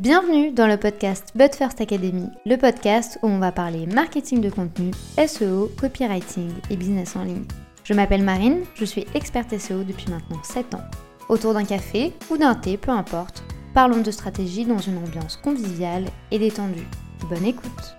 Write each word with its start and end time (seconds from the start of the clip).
Bienvenue 0.00 0.50
dans 0.50 0.66
le 0.66 0.76
podcast 0.76 1.28
But 1.36 1.54
First 1.54 1.80
Academy, 1.80 2.26
le 2.46 2.56
podcast 2.56 3.16
où 3.22 3.28
on 3.28 3.38
va 3.38 3.52
parler 3.52 3.86
marketing 3.86 4.40
de 4.40 4.50
contenu, 4.50 4.90
SEO, 5.24 5.70
copywriting 5.80 6.50
et 6.68 6.76
business 6.76 7.14
en 7.14 7.22
ligne. 7.22 7.44
Je 7.84 7.94
m'appelle 7.94 8.24
Marine, 8.24 8.64
je 8.74 8.84
suis 8.84 9.06
experte 9.14 9.56
SEO 9.56 9.84
depuis 9.84 10.10
maintenant 10.10 10.42
7 10.42 10.74
ans. 10.74 10.84
Autour 11.28 11.54
d'un 11.54 11.64
café 11.64 12.12
ou 12.28 12.36
d'un 12.36 12.56
thé, 12.56 12.76
peu 12.76 12.90
importe, 12.90 13.44
parlons 13.72 14.00
de 14.00 14.10
stratégie 14.10 14.64
dans 14.64 14.78
une 14.78 14.98
ambiance 14.98 15.36
conviviale 15.36 16.06
et 16.32 16.40
détendue. 16.40 16.88
Bonne 17.30 17.44
écoute 17.44 17.96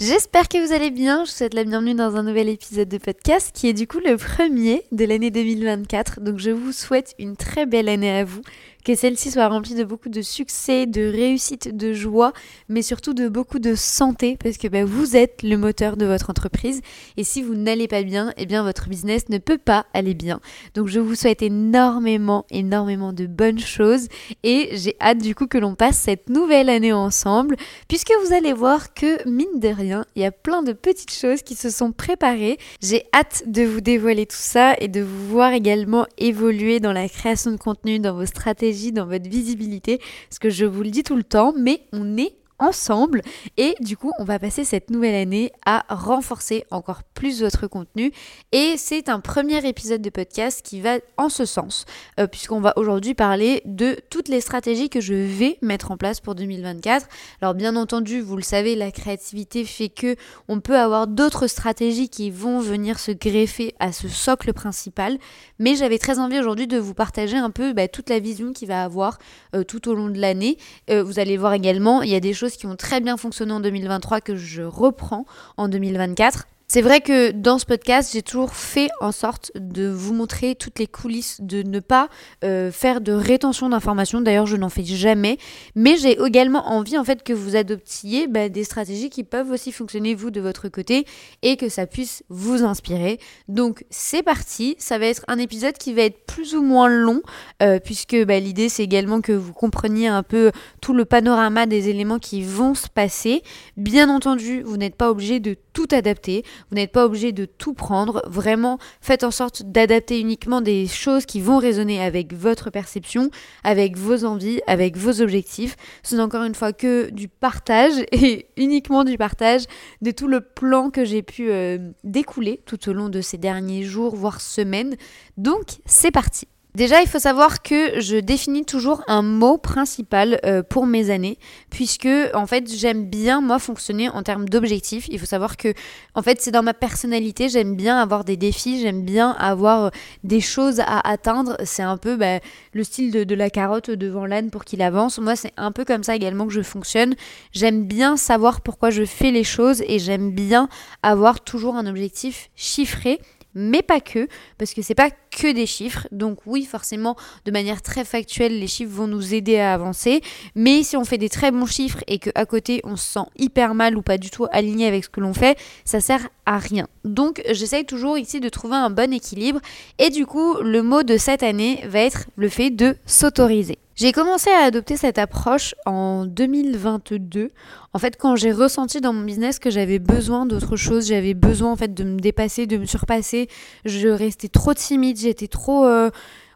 J'espère 0.00 0.48
que 0.48 0.58
vous 0.58 0.72
allez 0.72 0.90
bien, 0.90 1.24
je 1.24 1.30
vous 1.30 1.36
souhaite 1.36 1.54
la 1.54 1.62
bienvenue 1.64 1.94
dans 1.94 2.16
un 2.16 2.24
nouvel 2.24 2.48
épisode 2.48 2.88
de 2.88 2.98
podcast 2.98 3.52
qui 3.54 3.68
est 3.68 3.72
du 3.72 3.86
coup 3.86 4.00
le 4.04 4.16
premier 4.16 4.82
de 4.92 5.04
l'année 5.04 5.30
2024. 5.30 6.20
Donc 6.20 6.38
je 6.38 6.50
vous 6.50 6.72
souhaite 6.72 7.14
une 7.18 7.36
très 7.36 7.64
belle 7.64 7.88
année 7.88 8.10
à 8.10 8.24
vous, 8.24 8.42
que 8.84 8.94
celle-ci 8.94 9.30
soit 9.30 9.48
remplie 9.48 9.74
de 9.74 9.82
beaucoup 9.82 10.10
de 10.10 10.20
succès, 10.20 10.86
de 10.86 11.10
réussite, 11.10 11.74
de 11.74 11.94
joie, 11.94 12.32
mais 12.68 12.82
surtout 12.82 13.14
de 13.14 13.28
beaucoup 13.28 13.58
de 13.58 13.74
santé, 13.74 14.36
parce 14.42 14.58
que 14.58 14.68
bah, 14.68 14.84
vous 14.84 15.16
êtes 15.16 15.42
le 15.42 15.56
moteur 15.56 15.96
de 15.96 16.04
votre 16.04 16.28
entreprise. 16.28 16.82
Et 17.16 17.24
si 17.24 17.42
vous 17.42 17.54
n'allez 17.54 17.88
pas 17.88 18.02
bien, 18.02 18.32
eh 18.36 18.44
bien 18.44 18.62
votre 18.62 18.88
business 18.88 19.28
ne 19.30 19.38
peut 19.38 19.58
pas 19.58 19.86
aller 19.94 20.12
bien. 20.12 20.40
Donc 20.74 20.88
je 20.88 21.00
vous 21.00 21.14
souhaite 21.14 21.40
énormément, 21.42 22.44
énormément 22.50 23.14
de 23.14 23.26
bonnes 23.26 23.58
choses. 23.58 24.08
Et 24.42 24.68
j'ai 24.72 24.96
hâte 25.00 25.18
du 25.18 25.34
coup 25.34 25.46
que 25.46 25.58
l'on 25.58 25.74
passe 25.74 25.96
cette 25.96 26.28
nouvelle 26.28 26.68
année 26.68 26.92
ensemble, 26.92 27.56
puisque 27.88 28.12
vous 28.24 28.34
allez 28.34 28.52
voir 28.52 28.92
que, 28.92 29.26
mine 29.26 29.60
de 29.60 29.68
rien, 29.68 30.04
il 30.14 30.22
y 30.22 30.26
a 30.26 30.30
plein 30.30 30.62
de 30.62 30.72
petites 30.72 31.12
choses 31.12 31.42
qui 31.42 31.54
se 31.54 31.70
sont 31.70 31.92
préparées. 31.92 32.58
J'ai 32.82 33.04
hâte 33.14 33.44
de 33.46 33.62
vous 33.62 33.80
dévoiler 33.80 34.26
tout 34.26 34.36
ça 34.36 34.74
et 34.78 34.88
de 34.88 35.00
vous 35.00 35.28
voir 35.28 35.52
également 35.54 36.06
évoluer 36.18 36.80
dans 36.80 36.92
la 36.92 37.08
création 37.08 37.50
de 37.50 37.56
contenu, 37.56 37.98
dans 37.98 38.14
vos 38.14 38.26
stratégies 38.26 38.73
dans 38.92 39.06
votre 39.06 39.28
visibilité, 39.28 40.00
parce 40.28 40.38
que 40.38 40.50
je 40.50 40.64
vous 40.64 40.82
le 40.82 40.90
dis 40.90 41.02
tout 41.02 41.16
le 41.16 41.24
temps, 41.24 41.54
mais 41.56 41.82
on 41.92 42.16
est 42.16 42.34
ensemble. 42.58 43.22
Et 43.56 43.74
du 43.80 43.96
coup 43.96 44.12
on 44.18 44.24
va 44.24 44.38
passer 44.38 44.64
cette 44.64 44.90
nouvelle 44.90 45.14
année 45.14 45.52
à 45.66 45.84
renforcer 45.88 46.64
encore 46.70 47.02
plus 47.14 47.42
votre 47.42 47.66
contenu. 47.66 48.12
Et 48.52 48.74
c'est 48.76 49.08
un 49.08 49.20
premier 49.20 49.66
épisode 49.66 50.02
de 50.02 50.10
podcast 50.10 50.62
qui 50.62 50.80
va 50.80 50.96
en 51.16 51.28
ce 51.28 51.44
sens 51.44 51.84
euh, 52.18 52.26
puisqu'on 52.26 52.60
va 52.60 52.72
aujourd'hui 52.76 53.14
parler 53.14 53.62
de 53.64 53.96
toutes 54.10 54.28
les 54.28 54.40
stratégies 54.40 54.88
que 54.88 55.00
je 55.00 55.14
vais 55.14 55.58
mettre 55.62 55.90
en 55.90 55.96
place 55.96 56.20
pour 56.20 56.34
2024 56.34 57.06
alors 57.40 57.54
bien 57.54 57.76
entendu 57.76 58.20
vous 58.20 58.36
le 58.36 58.42
savez 58.42 58.76
la 58.76 58.90
créativité 58.90 59.64
fait 59.64 59.88
que 59.88 60.16
on 60.48 60.60
peut 60.60 60.78
avoir 60.78 61.06
d'autres 61.06 61.46
stratégies 61.46 62.08
qui 62.08 62.30
vont 62.30 62.60
venir 62.60 62.98
se 62.98 63.12
greffer 63.12 63.74
à 63.78 63.92
ce 63.92 64.08
socle 64.08 64.52
principal. 64.52 65.18
Mais 65.58 65.76
j'avais 65.76 65.98
très 65.98 66.18
envie 66.18 66.38
aujourd'hui 66.38 66.66
de 66.66 66.78
vous 66.78 66.94
partager 66.94 67.36
un 67.36 67.50
peu 67.50 67.72
bah, 67.72 67.88
toute 67.88 68.10
la 68.10 68.18
vision 68.18 68.52
qu'il 68.52 68.68
va 68.68 68.84
avoir 68.84 69.18
euh, 69.54 69.64
tout 69.64 69.88
au 69.88 69.94
long 69.94 70.08
de 70.08 70.18
l'année. 70.18 70.58
Euh, 70.90 71.02
vous 71.02 71.18
allez 71.18 71.36
voir 71.36 71.52
également 71.52 72.02
il 72.02 72.10
y 72.10 72.14
a 72.14 72.20
des 72.20 72.34
choses 72.34 72.43
qui 72.52 72.66
ont 72.66 72.76
très 72.76 73.00
bien 73.00 73.16
fonctionné 73.16 73.52
en 73.52 73.60
2023 73.60 74.20
que 74.20 74.36
je 74.36 74.62
reprends 74.62 75.24
en 75.56 75.68
2024. 75.68 76.46
C'est 76.66 76.80
vrai 76.80 77.02
que 77.02 77.30
dans 77.30 77.58
ce 77.58 77.66
podcast, 77.66 78.10
j'ai 78.14 78.22
toujours 78.22 78.54
fait 78.54 78.88
en 79.00 79.12
sorte 79.12 79.52
de 79.54 79.86
vous 79.86 80.14
montrer 80.14 80.54
toutes 80.54 80.78
les 80.78 80.86
coulisses, 80.86 81.40
de 81.40 81.62
ne 81.62 81.78
pas 81.78 82.08
euh, 82.42 82.72
faire 82.72 83.02
de 83.02 83.12
rétention 83.12 83.68
d'informations. 83.68 84.22
D'ailleurs, 84.22 84.46
je 84.46 84.56
n'en 84.56 84.70
fais 84.70 84.82
jamais. 84.82 85.38
Mais 85.76 85.96
j'ai 85.98 86.18
également 86.20 86.66
envie 86.68 86.96
en 86.96 87.04
fait 87.04 87.22
que 87.22 87.34
vous 87.34 87.54
adoptiez 87.54 88.26
bah, 88.28 88.48
des 88.48 88.64
stratégies 88.64 89.10
qui 89.10 89.24
peuvent 89.24 89.50
aussi 89.50 89.72
fonctionner 89.72 90.14
vous 90.14 90.30
de 90.30 90.40
votre 90.40 90.68
côté 90.68 91.06
et 91.42 91.56
que 91.56 91.68
ça 91.68 91.86
puisse 91.86 92.24
vous 92.30 92.64
inspirer. 92.64 93.20
Donc 93.46 93.84
c'est 93.90 94.22
parti. 94.22 94.74
Ça 94.78 94.98
va 94.98 95.06
être 95.06 95.22
un 95.28 95.38
épisode 95.38 95.76
qui 95.76 95.92
va 95.92 96.02
être 96.02 96.24
plus 96.24 96.54
ou 96.54 96.62
moins 96.62 96.88
long 96.88 97.20
euh, 97.62 97.78
puisque 97.78 98.16
bah, 98.24 98.40
l'idée 98.40 98.70
c'est 98.70 98.84
également 98.84 99.20
que 99.20 99.32
vous 99.32 99.52
compreniez 99.52 100.08
un 100.08 100.22
peu 100.22 100.50
tout 100.80 100.94
le 100.94 101.04
panorama 101.04 101.66
des 101.66 101.90
éléments 101.90 102.18
qui 102.18 102.42
vont 102.42 102.74
se 102.74 102.88
passer. 102.88 103.42
Bien 103.76 104.08
entendu, 104.08 104.62
vous 104.62 104.78
n'êtes 104.78 104.96
pas 104.96 105.10
obligé 105.10 105.40
de 105.40 105.56
tout 105.74 105.88
adapter. 105.90 106.42
Vous 106.70 106.76
n'êtes 106.76 106.92
pas 106.92 107.06
obligé 107.06 107.32
de 107.32 107.44
tout 107.44 107.74
prendre. 107.74 108.22
Vraiment, 108.26 108.78
faites 109.00 109.24
en 109.24 109.30
sorte 109.30 109.62
d'adapter 109.64 110.20
uniquement 110.20 110.60
des 110.60 110.86
choses 110.86 111.26
qui 111.26 111.40
vont 111.40 111.58
résonner 111.58 112.02
avec 112.02 112.32
votre 112.32 112.70
perception, 112.70 113.30
avec 113.62 113.96
vos 113.96 114.24
envies, 114.24 114.60
avec 114.66 114.96
vos 114.96 115.20
objectifs. 115.20 115.76
Ce 116.02 116.16
n'est 116.16 116.22
encore 116.22 116.44
une 116.44 116.54
fois 116.54 116.72
que 116.72 117.10
du 117.10 117.28
partage 117.28 117.94
et 118.12 118.46
uniquement 118.56 119.04
du 119.04 119.18
partage 119.18 119.64
de 120.02 120.10
tout 120.10 120.28
le 120.28 120.40
plan 120.40 120.90
que 120.90 121.04
j'ai 121.04 121.22
pu 121.22 121.50
euh, 121.50 121.78
découler 122.04 122.60
tout 122.66 122.88
au 122.88 122.92
long 122.92 123.08
de 123.08 123.20
ces 123.20 123.38
derniers 123.38 123.82
jours, 123.82 124.14
voire 124.14 124.40
semaines. 124.40 124.96
Donc, 125.36 125.78
c'est 125.84 126.10
parti. 126.10 126.46
Déjà, 126.74 127.02
il 127.02 127.06
faut 127.06 127.20
savoir 127.20 127.62
que 127.62 128.00
je 128.00 128.16
définis 128.16 128.64
toujours 128.64 129.04
un 129.06 129.22
mot 129.22 129.58
principal 129.58 130.40
euh, 130.44 130.64
pour 130.64 130.86
mes 130.86 131.10
années, 131.10 131.38
puisque 131.70 132.08
en 132.34 132.48
fait, 132.48 132.68
j'aime 132.68 133.06
bien 133.06 133.40
moi 133.40 133.60
fonctionner 133.60 134.08
en 134.08 134.24
termes 134.24 134.48
d'objectifs. 134.48 135.06
Il 135.08 135.20
faut 135.20 135.26
savoir 135.26 135.56
que 135.56 135.72
en 136.16 136.22
fait, 136.22 136.40
c'est 136.40 136.50
dans 136.50 136.64
ma 136.64 136.74
personnalité, 136.74 137.48
j'aime 137.48 137.76
bien 137.76 137.96
avoir 137.96 138.24
des 138.24 138.36
défis, 138.36 138.80
j'aime 138.80 139.02
bien 139.04 139.30
avoir 139.38 139.84
euh, 139.84 139.90
des 140.24 140.40
choses 140.40 140.80
à 140.80 140.98
atteindre. 141.08 141.56
C'est 141.64 141.84
un 141.84 141.96
peu 141.96 142.16
bah, 142.16 142.40
le 142.72 142.82
style 142.82 143.12
de, 143.12 143.22
de, 143.22 143.36
la 143.36 143.50
carotte 143.50 143.90
devant 143.90 144.26
l'âne 144.26 144.50
pour 144.50 144.64
qu'il 144.64 144.82
avance. 144.82 145.20
Moi, 145.20 145.36
c'est 145.36 145.52
un 145.56 145.70
peu 145.70 145.84
comme 145.84 146.02
ça 146.02 146.16
également 146.16 146.44
que 146.44 146.52
je 146.52 146.62
fonctionne. 146.62 147.14
J'aime 147.52 147.84
bien 147.84 148.16
savoir 148.16 148.62
pourquoi 148.62 148.90
je 148.90 149.04
fais 149.04 149.30
les 149.30 149.44
choses 149.44 149.84
et 149.86 150.00
j'aime 150.00 150.32
bien 150.32 150.68
avoir 151.04 151.40
toujours 151.40 151.76
un 151.76 151.86
objectif 151.86 152.50
chiffré 152.56 153.20
mais 153.54 153.82
pas 153.82 154.00
que, 154.00 154.28
parce 154.58 154.74
que 154.74 154.82
c'est 154.82 154.94
pas 154.94 155.10
que 155.10 155.52
des 155.52 155.66
chiffres. 155.66 156.06
Donc 156.12 156.38
oui, 156.46 156.64
forcément, 156.64 157.16
de 157.44 157.50
manière 157.50 157.82
très 157.82 158.04
factuelle, 158.04 158.58
les 158.58 158.66
chiffres 158.66 158.92
vont 158.92 159.06
nous 159.06 159.34
aider 159.34 159.58
à 159.58 159.74
avancer. 159.74 160.20
Mais 160.54 160.82
si 160.82 160.96
on 160.96 161.04
fait 161.04 161.18
des 161.18 161.28
très 161.28 161.50
bons 161.50 161.66
chiffres 161.66 162.02
et 162.06 162.18
qu'à 162.18 162.46
côté 162.46 162.80
on 162.84 162.96
se 162.96 163.04
sent 163.04 163.26
hyper 163.36 163.74
mal 163.74 163.96
ou 163.96 164.02
pas 164.02 164.18
du 164.18 164.30
tout 164.30 164.46
aligné 164.50 164.86
avec 164.86 165.04
ce 165.04 165.08
que 165.08 165.20
l'on 165.20 165.34
fait, 165.34 165.58
ça 165.84 166.00
sert 166.00 166.28
à 166.46 166.58
rien. 166.58 166.86
Donc 167.04 167.42
j'essaye 167.50 167.84
toujours 167.84 168.18
ici 168.18 168.40
de 168.40 168.48
trouver 168.48 168.76
un 168.76 168.90
bon 168.90 169.12
équilibre. 169.12 169.60
Et 169.98 170.10
du 170.10 170.26
coup, 170.26 170.54
le 170.60 170.82
mot 170.82 171.02
de 171.02 171.16
cette 171.16 171.42
année 171.42 171.82
va 171.86 172.00
être 172.00 172.26
le 172.36 172.48
fait 172.48 172.70
de 172.70 172.96
s'autoriser. 173.06 173.78
J'ai 173.96 174.10
commencé 174.10 174.50
à 174.50 174.64
adopter 174.64 174.96
cette 174.96 175.18
approche 175.18 175.76
en 175.86 176.26
2022. 176.26 177.50
En 177.92 177.98
fait, 178.00 178.16
quand 178.18 178.34
j'ai 178.34 178.50
ressenti 178.50 179.00
dans 179.00 179.12
mon 179.12 179.22
business 179.22 179.60
que 179.60 179.70
j'avais 179.70 180.00
besoin 180.00 180.46
d'autre 180.46 180.74
chose, 180.74 181.06
j'avais 181.06 181.34
besoin 181.34 181.70
en 181.70 181.76
fait 181.76 181.94
de 181.94 182.02
me 182.02 182.18
dépasser, 182.18 182.66
de 182.66 182.76
me 182.76 182.86
surpasser, 182.86 183.48
je 183.84 184.08
restais 184.08 184.48
trop 184.48 184.74
timide, 184.74 185.16
j'étais 185.16 185.46
trop 185.46 185.86
euh, 185.86 186.10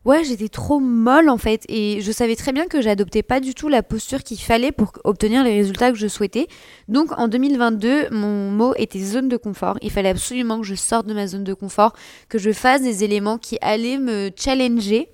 ouais, 0.04 0.24
j'étais 0.24 0.48
trop 0.48 0.80
molle 0.80 1.28
en 1.28 1.38
fait 1.38 1.62
et 1.68 2.00
je 2.00 2.10
savais 2.10 2.34
très 2.34 2.52
bien 2.52 2.66
que 2.66 2.80
j'adoptais 2.80 3.22
pas 3.22 3.38
du 3.38 3.54
tout 3.54 3.68
la 3.68 3.84
posture 3.84 4.24
qu'il 4.24 4.40
fallait 4.40 4.72
pour 4.72 4.90
obtenir 5.04 5.44
les 5.44 5.54
résultats 5.54 5.92
que 5.92 5.98
je 5.98 6.08
souhaitais. 6.08 6.48
Donc 6.88 7.16
en 7.20 7.28
2022, 7.28 8.10
mon 8.10 8.50
mot 8.50 8.74
était 8.76 8.98
zone 8.98 9.28
de 9.28 9.36
confort. 9.36 9.78
Il 9.80 9.92
fallait 9.92 10.08
absolument 10.08 10.58
que 10.60 10.66
je 10.66 10.74
sorte 10.74 11.06
de 11.06 11.14
ma 11.14 11.28
zone 11.28 11.44
de 11.44 11.54
confort, 11.54 11.94
que 12.28 12.38
je 12.38 12.50
fasse 12.50 12.82
des 12.82 13.04
éléments 13.04 13.38
qui 13.38 13.58
allaient 13.60 13.98
me 13.98 14.30
challenger 14.34 15.08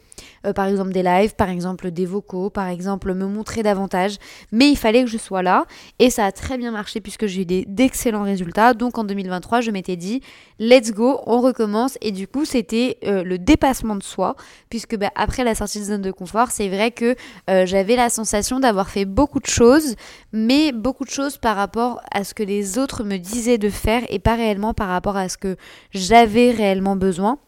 euh, 0.45 0.53
par 0.53 0.67
exemple 0.67 0.93
des 0.93 1.03
lives, 1.03 1.35
par 1.35 1.49
exemple 1.49 1.91
des 1.91 2.07
vocaux, 2.07 2.51
par 2.51 2.69
exemple 2.69 3.15
me 3.15 3.27
montrer 3.27 3.63
davantage. 3.63 4.17
Mais 4.53 4.71
il 4.71 4.77
fallait 4.77 5.05
que 5.05 5.11
je 5.11 5.19
sois 5.19 5.43
là 5.43 5.67
et 5.99 6.11
ça 6.11 6.27
a 6.27 6.33
très 6.33 6.59
bien 6.59 6.71
marché 6.71 7.01
puisque 7.01 7.27
j'ai 7.27 7.43
eu 7.43 7.65
d'excellents 7.67 8.23
résultats. 8.23 8.75
Donc 8.75 8.99
en 8.99 9.05
2023, 9.05 9.61
je 9.61 9.71
m'étais 9.71 9.97
dit, 9.97 10.21
let's 10.59 10.93
go, 10.93 11.21
on 11.27 11.41
recommence. 11.41 11.99
Et 12.01 12.13
du 12.13 12.29
coup, 12.29 12.45
c'était 12.45 12.99
euh, 13.05 13.23
le 13.23 13.39
dépassement 13.39 13.97
de 13.97 14.03
soi 14.03 14.37
puisque 14.71 14.97
bah, 14.97 15.11
après 15.15 15.45
la 15.45 15.55
sortie 15.55 15.81
de 15.81 15.85
zone 15.85 16.03
de 16.03 16.11
confort, 16.11 16.51
c'est 16.51 16.69
vrai 16.69 16.91
que 16.91 17.15
euh, 17.51 17.67
j'avais 17.67 17.97
la 17.97 18.11
sensation 18.11 18.61
d'avoir 18.61 18.91
fait 18.91 19.05
beaucoup 19.05 19.41
de 19.41 19.47
choses, 19.47 19.95
mais 20.33 20.73
beaucoup 20.73 21.05
de 21.05 21.11
choses 21.11 21.39
par 21.39 21.57
rapport 21.57 22.01
à 22.13 22.25
ce 22.25 22.35
que 22.35 22.43
les 22.43 22.79
autres 22.79 23.05
me 23.05 23.17
disaient 23.17 23.59
de 23.59 23.71
faire 23.71 24.03
et 24.09 24.19
pas 24.19 24.35
réellement 24.35 24.75
par 24.75 24.89
rapport 24.89 25.17
à 25.17 25.29
ce 25.29 25.37
que 25.37 25.57
j'avais 25.93 26.51
réellement 26.51 26.97
besoin. 26.97 27.39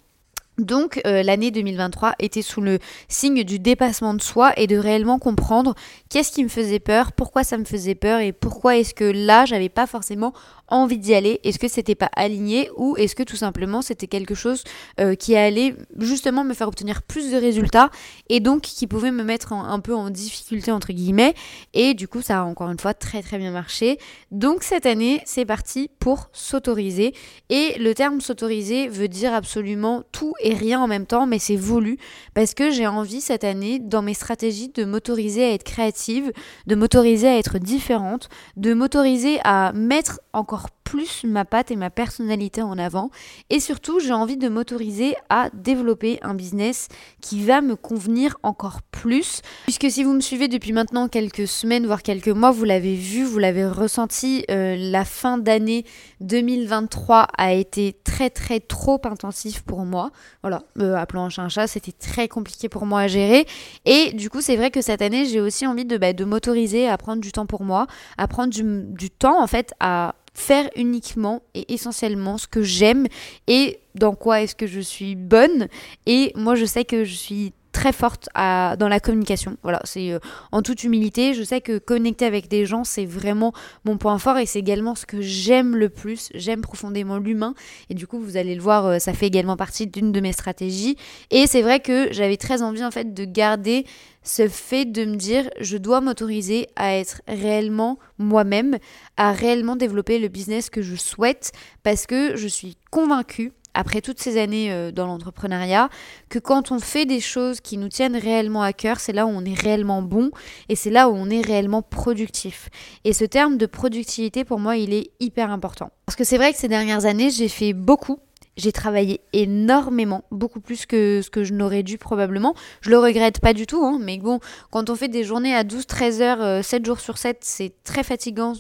Donc 0.58 1.00
euh, 1.06 1.22
l'année 1.22 1.50
2023 1.50 2.14
était 2.18 2.42
sous 2.42 2.60
le 2.62 2.78
signe 3.08 3.44
du 3.44 3.58
dépassement 3.58 4.14
de 4.14 4.22
soi 4.22 4.52
et 4.56 4.66
de 4.66 4.76
réellement 4.76 5.18
comprendre 5.18 5.74
qu'est-ce 6.08 6.32
qui 6.32 6.42
me 6.42 6.48
faisait 6.48 6.78
peur, 6.78 7.12
pourquoi 7.12 7.44
ça 7.44 7.58
me 7.58 7.64
faisait 7.64 7.94
peur 7.94 8.20
et 8.20 8.32
pourquoi 8.32 8.76
est-ce 8.76 8.94
que 8.94 9.04
là 9.04 9.44
j'avais 9.44 9.68
pas 9.68 9.86
forcément 9.86 10.32
envie 10.68 10.98
d'y 10.98 11.14
aller? 11.14 11.40
Est-ce 11.44 11.58
que 11.58 11.68
c'était 11.68 11.94
pas 11.94 12.10
aligné 12.16 12.70
ou 12.76 12.96
est-ce 12.96 13.14
que 13.14 13.22
tout 13.22 13.36
simplement 13.36 13.82
c'était 13.82 14.06
quelque 14.06 14.34
chose 14.34 14.64
euh, 15.00 15.14
qui 15.14 15.36
allait 15.36 15.74
justement 15.98 16.44
me 16.44 16.54
faire 16.54 16.68
obtenir 16.68 17.02
plus 17.02 17.30
de 17.30 17.36
résultats 17.36 17.90
et 18.28 18.40
donc 18.40 18.62
qui 18.62 18.86
pouvait 18.86 19.10
me 19.10 19.22
mettre 19.22 19.52
un 19.52 19.80
peu 19.80 19.94
en 19.94 20.10
difficulté 20.10 20.72
entre 20.72 20.92
guillemets? 20.92 21.34
Et 21.74 21.94
du 21.94 22.08
coup 22.08 22.22
ça 22.22 22.40
a 22.40 22.44
encore 22.44 22.70
une 22.70 22.78
fois 22.78 22.94
très 22.94 23.22
très 23.22 23.38
bien 23.38 23.50
marché. 23.50 23.98
Donc 24.30 24.62
cette 24.62 24.86
année 24.86 25.22
c'est 25.24 25.44
parti 25.44 25.90
pour 25.98 26.28
s'autoriser. 26.32 27.14
Et 27.48 27.78
le 27.78 27.94
terme 27.94 28.20
s'autoriser 28.20 28.88
veut 28.88 29.08
dire 29.08 29.34
absolument 29.34 30.02
tout 30.12 30.34
et 30.40 30.54
rien 30.54 30.80
en 30.80 30.86
même 30.86 31.06
temps 31.06 31.26
mais 31.26 31.38
c'est 31.38 31.56
voulu 31.56 31.98
parce 32.34 32.54
que 32.54 32.70
j'ai 32.70 32.86
envie 32.86 33.20
cette 33.20 33.44
année 33.44 33.78
dans 33.78 34.02
mes 34.02 34.14
stratégies 34.14 34.68
de 34.68 34.84
m'autoriser 34.84 35.44
à 35.44 35.52
être 35.52 35.64
créative, 35.64 36.32
de 36.66 36.74
m'autoriser 36.74 37.28
à 37.28 37.38
être 37.38 37.58
différente, 37.58 38.28
de 38.56 38.74
m'autoriser 38.74 39.38
à 39.44 39.72
mettre 39.72 40.20
encore 40.32 40.55
plus 40.86 41.24
ma 41.24 41.44
patte 41.44 41.72
et 41.72 41.76
ma 41.76 41.90
personnalité 41.90 42.62
en 42.62 42.78
avant. 42.78 43.10
Et 43.50 43.58
surtout, 43.58 43.98
j'ai 43.98 44.12
envie 44.12 44.36
de 44.36 44.48
m'autoriser 44.48 45.16
à 45.28 45.50
développer 45.52 46.20
un 46.22 46.34
business 46.34 46.86
qui 47.20 47.42
va 47.42 47.60
me 47.60 47.74
convenir 47.74 48.36
encore 48.44 48.82
plus. 48.82 49.42
Puisque 49.64 49.90
si 49.90 50.04
vous 50.04 50.12
me 50.12 50.20
suivez 50.20 50.46
depuis 50.46 50.72
maintenant 50.72 51.08
quelques 51.08 51.48
semaines, 51.48 51.86
voire 51.86 52.04
quelques 52.04 52.28
mois, 52.28 52.52
vous 52.52 52.64
l'avez 52.64 52.94
vu, 52.94 53.24
vous 53.24 53.38
l'avez 53.38 53.66
ressenti, 53.66 54.44
euh, 54.48 54.76
la 54.78 55.04
fin 55.04 55.38
d'année 55.38 55.84
2023 56.20 57.26
a 57.36 57.52
été 57.52 57.96
très 58.04 58.30
très 58.30 58.60
trop 58.60 59.00
intensif 59.04 59.62
pour 59.62 59.80
moi. 59.80 60.12
Voilà, 60.42 60.62
euh, 60.78 60.94
appelons 60.94 61.24
un 61.24 61.30
chat 61.30 61.42
un 61.42 61.48
chat, 61.48 61.66
c'était 61.66 61.92
très 61.92 62.28
compliqué 62.28 62.68
pour 62.68 62.86
moi 62.86 63.00
à 63.00 63.06
gérer. 63.08 63.46
Et 63.86 64.12
du 64.12 64.30
coup, 64.30 64.40
c'est 64.40 64.56
vrai 64.56 64.70
que 64.70 64.82
cette 64.82 65.02
année, 65.02 65.26
j'ai 65.26 65.40
aussi 65.40 65.66
envie 65.66 65.84
de, 65.84 65.96
bah, 65.98 66.12
m'autoriser 66.24 66.88
à 66.88 66.96
prendre 66.96 67.20
du 67.20 67.32
temps 67.32 67.46
pour 67.46 67.64
moi, 67.64 67.88
à 68.18 68.28
prendre 68.28 68.52
du 68.52 69.10
temps 69.10 69.42
en 69.42 69.48
fait 69.48 69.74
à 69.80 70.14
faire 70.36 70.68
uniquement 70.76 71.42
et 71.54 71.72
essentiellement 71.72 72.36
ce 72.36 72.46
que 72.46 72.62
j'aime 72.62 73.06
et 73.46 73.80
dans 73.94 74.14
quoi 74.14 74.42
est-ce 74.42 74.54
que 74.54 74.66
je 74.66 74.80
suis 74.80 75.14
bonne. 75.16 75.68
Et 76.04 76.32
moi, 76.36 76.54
je 76.54 76.66
sais 76.66 76.84
que 76.84 77.04
je 77.04 77.14
suis 77.14 77.52
très 77.76 77.92
forte 77.92 78.28
dans 78.34 78.88
la 78.88 79.00
communication. 79.00 79.58
Voilà, 79.62 79.80
c'est 79.84 80.10
euh, 80.10 80.18
en 80.50 80.62
toute 80.62 80.82
humilité. 80.82 81.34
Je 81.34 81.42
sais 81.42 81.60
que 81.60 81.76
connecter 81.76 82.24
avec 82.24 82.48
des 82.48 82.64
gens, 82.64 82.84
c'est 82.84 83.04
vraiment 83.04 83.52
mon 83.84 83.98
point 83.98 84.18
fort 84.18 84.38
et 84.38 84.46
c'est 84.46 84.58
également 84.58 84.94
ce 84.94 85.04
que 85.04 85.20
j'aime 85.20 85.76
le 85.76 85.90
plus. 85.90 86.30
J'aime 86.34 86.62
profondément 86.62 87.18
l'humain 87.18 87.54
et 87.90 87.94
du 87.94 88.06
coup, 88.06 88.18
vous 88.18 88.38
allez 88.38 88.54
le 88.54 88.62
voir, 88.62 88.86
euh, 88.86 88.98
ça 88.98 89.12
fait 89.12 89.26
également 89.26 89.58
partie 89.58 89.86
d'une 89.86 90.10
de 90.10 90.20
mes 90.20 90.32
stratégies. 90.32 90.96
Et 91.30 91.46
c'est 91.46 91.60
vrai 91.60 91.80
que 91.80 92.10
j'avais 92.12 92.38
très 92.38 92.62
envie 92.62 92.82
en 92.82 92.90
fait 92.90 93.12
de 93.12 93.24
garder 93.26 93.84
ce 94.22 94.48
fait 94.48 94.86
de 94.86 95.04
me 95.04 95.16
dire 95.16 95.48
je 95.60 95.76
dois 95.76 96.00
m'autoriser 96.00 96.68
à 96.76 96.96
être 96.96 97.20
réellement 97.28 97.98
moi-même, 98.18 98.78
à 99.18 99.32
réellement 99.32 99.76
développer 99.76 100.18
le 100.18 100.28
business 100.28 100.70
que 100.70 100.80
je 100.80 100.96
souhaite 100.96 101.52
parce 101.82 102.06
que 102.06 102.36
je 102.36 102.48
suis 102.48 102.76
convaincue 102.90 103.52
après 103.76 104.00
toutes 104.00 104.18
ces 104.18 104.40
années 104.40 104.72
euh, 104.72 104.90
dans 104.90 105.06
l'entrepreneuriat, 105.06 105.88
que 106.28 106.38
quand 106.38 106.72
on 106.72 106.80
fait 106.80 107.06
des 107.06 107.20
choses 107.20 107.60
qui 107.60 107.76
nous 107.76 107.88
tiennent 107.88 108.16
réellement 108.16 108.62
à 108.62 108.72
cœur, 108.72 108.98
c'est 108.98 109.12
là 109.12 109.26
où 109.26 109.28
on 109.30 109.44
est 109.44 109.54
réellement 109.54 110.02
bon 110.02 110.30
et 110.68 110.74
c'est 110.74 110.90
là 110.90 111.08
où 111.08 111.14
on 111.14 111.30
est 111.30 111.42
réellement 111.42 111.82
productif. 111.82 112.70
Et 113.04 113.12
ce 113.12 113.24
terme 113.24 113.58
de 113.58 113.66
productivité, 113.66 114.44
pour 114.44 114.58
moi, 114.58 114.76
il 114.76 114.94
est 114.94 115.10
hyper 115.20 115.50
important. 115.50 115.90
Parce 116.06 116.16
que 116.16 116.24
c'est 116.24 116.38
vrai 116.38 116.52
que 116.52 116.58
ces 116.58 116.68
dernières 116.68 117.04
années, 117.04 117.30
j'ai 117.30 117.48
fait 117.48 117.72
beaucoup 117.72 118.18
j'ai 118.56 118.72
travaillé 118.72 119.20
énormément, 119.34 120.24
beaucoup 120.30 120.60
plus 120.60 120.86
que 120.86 121.20
ce 121.22 121.28
que 121.28 121.44
je 121.44 121.52
n'aurais 121.52 121.82
dû 121.82 121.98
probablement. 121.98 122.54
Je 122.80 122.88
le 122.88 122.98
regrette 122.98 123.38
pas 123.40 123.52
du 123.52 123.66
tout, 123.66 123.84
hein, 123.84 123.98
mais 124.00 124.18
bon, 124.18 124.40
quand 124.70 124.88
on 124.88 124.96
fait 124.96 125.08
des 125.08 125.24
journées 125.24 125.54
à 125.54 125.62
12-13 125.62 126.22
heures, 126.22 126.64
7 126.64 126.80
euh, 126.80 126.84
jours 126.86 127.00
sur 127.00 127.18
7, 127.18 127.38
c'est 127.42 127.74
très 127.84 128.02
fatigant 128.02 128.54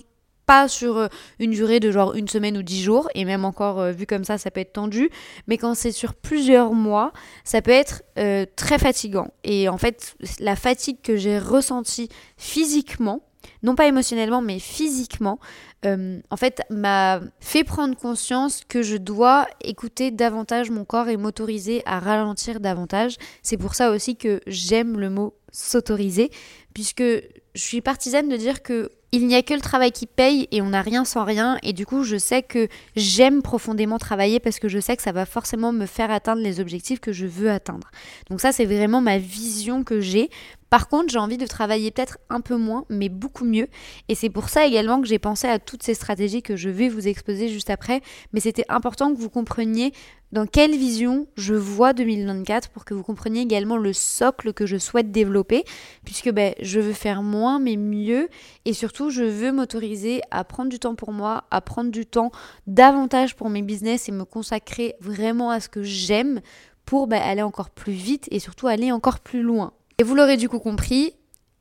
pas 0.46 0.68
sur 0.68 0.96
euh, 0.96 1.08
une 1.38 1.50
durée 1.50 1.80
de 1.80 1.90
genre 1.90 2.14
une 2.14 2.28
semaine 2.28 2.56
ou 2.56 2.62
dix 2.62 2.82
jours, 2.82 3.08
et 3.14 3.24
même 3.24 3.44
encore 3.44 3.80
euh, 3.80 3.92
vu 3.92 4.06
comme 4.06 4.24
ça, 4.24 4.38
ça 4.38 4.50
peut 4.50 4.60
être 4.60 4.72
tendu, 4.72 5.10
mais 5.46 5.58
quand 5.58 5.74
c'est 5.74 5.92
sur 5.92 6.14
plusieurs 6.14 6.72
mois, 6.72 7.12
ça 7.44 7.60
peut 7.60 7.72
être 7.72 8.02
euh, 8.18 8.46
très 8.56 8.78
fatigant. 8.78 9.28
Et 9.44 9.68
en 9.68 9.76
fait, 9.76 10.16
la 10.38 10.56
fatigue 10.56 10.98
que 11.02 11.16
j'ai 11.16 11.38
ressentie 11.38 12.08
physiquement, 12.36 13.22
non 13.62 13.74
pas 13.74 13.86
émotionnellement, 13.86 14.40
mais 14.40 14.58
physiquement, 14.58 15.38
en 15.84 16.36
fait, 16.36 16.62
m'a 16.68 17.20
fait 17.38 17.62
prendre 17.62 17.94
conscience 17.96 18.62
que 18.66 18.82
je 18.82 18.96
dois 18.96 19.46
écouter 19.60 20.10
davantage 20.10 20.68
mon 20.68 20.84
corps 20.84 21.08
et 21.08 21.16
m'autoriser 21.16 21.80
à 21.86 22.00
ralentir 22.00 22.58
davantage. 22.58 23.14
C'est 23.44 23.56
pour 23.56 23.76
ça 23.76 23.92
aussi 23.92 24.16
que 24.16 24.40
j'aime 24.48 24.98
le 24.98 25.10
mot 25.10 25.36
s'autoriser, 25.52 26.32
puisque 26.74 27.04
je 27.04 27.62
suis 27.62 27.82
partisane 27.82 28.28
de 28.28 28.36
dire 28.36 28.64
que 28.64 28.90
il 29.12 29.26
n'y 29.26 29.34
a 29.34 29.42
que 29.42 29.54
le 29.54 29.60
travail 29.60 29.92
qui 29.92 30.06
paye 30.06 30.48
et 30.50 30.60
on 30.62 30.70
n'a 30.70 30.82
rien 30.82 31.04
sans 31.04 31.24
rien. 31.24 31.58
Et 31.62 31.72
du 31.72 31.86
coup, 31.86 32.02
je 32.02 32.16
sais 32.16 32.42
que 32.42 32.68
j'aime 32.96 33.42
profondément 33.42 33.98
travailler 33.98 34.40
parce 34.40 34.58
que 34.58 34.68
je 34.68 34.78
sais 34.78 34.96
que 34.96 35.02
ça 35.02 35.12
va 35.12 35.26
forcément 35.26 35.72
me 35.72 35.86
faire 35.86 36.10
atteindre 36.10 36.42
les 36.42 36.60
objectifs 36.60 37.00
que 37.00 37.12
je 37.12 37.26
veux 37.26 37.50
atteindre. 37.50 37.90
Donc 38.28 38.40
ça, 38.40 38.52
c'est 38.52 38.64
vraiment 38.64 39.00
ma 39.00 39.18
vision 39.18 39.84
que 39.84 40.00
j'ai. 40.00 40.30
Par 40.70 40.88
contre, 40.88 41.10
j'ai 41.10 41.18
envie 41.18 41.36
de 41.36 41.46
travailler 41.46 41.90
peut-être 41.90 42.18
un 42.28 42.40
peu 42.40 42.56
moins, 42.56 42.84
mais 42.88 43.08
beaucoup 43.08 43.44
mieux. 43.44 43.68
Et 44.08 44.14
c'est 44.14 44.30
pour 44.30 44.48
ça 44.48 44.66
également 44.66 45.00
que 45.00 45.06
j'ai 45.06 45.18
pensé 45.18 45.46
à 45.46 45.58
toutes 45.58 45.82
ces 45.82 45.94
stratégies 45.94 46.42
que 46.42 46.56
je 46.56 46.68
vais 46.68 46.88
vous 46.88 47.06
exposer 47.06 47.48
juste 47.48 47.70
après. 47.70 48.00
Mais 48.32 48.40
c'était 48.40 48.64
important 48.68 49.14
que 49.14 49.18
vous 49.20 49.30
compreniez 49.30 49.92
dans 50.32 50.46
quelle 50.46 50.72
vision 50.72 51.28
je 51.36 51.54
vois 51.54 51.92
2024 51.92 52.70
pour 52.70 52.84
que 52.84 52.94
vous 52.94 53.04
compreniez 53.04 53.42
également 53.42 53.76
le 53.76 53.92
socle 53.92 54.52
que 54.52 54.66
je 54.66 54.76
souhaite 54.76 55.12
développer, 55.12 55.64
puisque 56.04 56.30
ben, 56.30 56.52
je 56.60 56.80
veux 56.80 56.92
faire 56.92 57.22
moins 57.22 57.60
mais 57.60 57.76
mieux, 57.76 58.28
et 58.64 58.72
surtout 58.72 59.10
je 59.10 59.22
veux 59.22 59.52
m'autoriser 59.52 60.20
à 60.32 60.42
prendre 60.42 60.68
du 60.68 60.80
temps 60.80 60.96
pour 60.96 61.12
moi, 61.12 61.44
à 61.50 61.60
prendre 61.60 61.90
du 61.92 62.06
temps 62.06 62.32
davantage 62.66 63.36
pour 63.36 63.50
mes 63.50 63.62
business 63.62 64.08
et 64.08 64.12
me 64.12 64.24
consacrer 64.24 64.96
vraiment 65.00 65.50
à 65.50 65.60
ce 65.60 65.68
que 65.68 65.84
j'aime 65.84 66.40
pour 66.84 67.06
ben, 67.06 67.22
aller 67.22 67.42
encore 67.42 67.70
plus 67.70 67.92
vite 67.92 68.26
et 68.30 68.40
surtout 68.40 68.66
aller 68.66 68.90
encore 68.90 69.20
plus 69.20 69.42
loin. 69.42 69.72
Et 69.98 70.02
vous 70.02 70.14
l'aurez 70.14 70.36
du 70.36 70.50
coup 70.50 70.58
compris, 70.58 71.14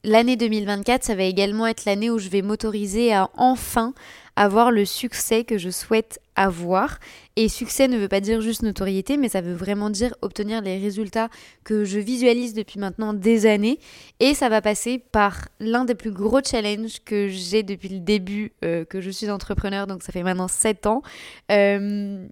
l'année 0.03 0.35
2024, 0.35 1.05
ça 1.05 1.15
va 1.15 1.23
également 1.23 1.67
être 1.67 1.85
l'année 1.85 2.09
où 2.09 2.19
je 2.19 2.27
vais 2.27 2.41
m'autoriser 2.41 3.13
à 3.13 3.29
enfin 3.37 3.93
avoir 4.35 4.71
le 4.71 4.83
succès 4.83 5.45
que 5.45 5.57
je 5.57 5.69
souhaite 5.69 6.19
avoir. 6.35 6.99
Et 7.37 7.47
succès 7.47 7.87
ne 7.87 7.97
veut 7.97 8.09
pas 8.09 8.19
dire 8.19 8.41
juste 8.41 8.61
notoriété, 8.61 9.15
mais 9.15 9.29
ça 9.29 9.39
veut 9.39 9.53
vraiment 9.53 9.89
dire 9.89 10.13
obtenir 10.21 10.61
les 10.61 10.77
résultats 10.77 11.29
que 11.63 11.85
je 11.85 11.97
visualise 11.97 12.53
depuis 12.53 12.77
maintenant 12.77 13.13
des 13.13 13.45
années. 13.45 13.79
Et 14.19 14.33
ça 14.33 14.49
va 14.49 14.61
passer 14.61 14.99
par 14.99 15.47
l'un 15.61 15.85
des 15.85 15.95
plus 15.95 16.11
gros 16.11 16.41
challenges 16.43 16.99
que 17.05 17.29
j'ai 17.29 17.63
depuis 17.63 17.87
le 17.87 18.01
début 18.01 18.51
euh, 18.65 18.83
que 18.83 18.99
je 18.99 19.11
suis 19.11 19.29
entrepreneur, 19.29 19.87
donc 19.87 20.03
ça 20.03 20.11
fait 20.11 20.23
maintenant 20.23 20.49
7 20.49 20.87
ans. 20.87 21.03
Euh, 21.53 22.27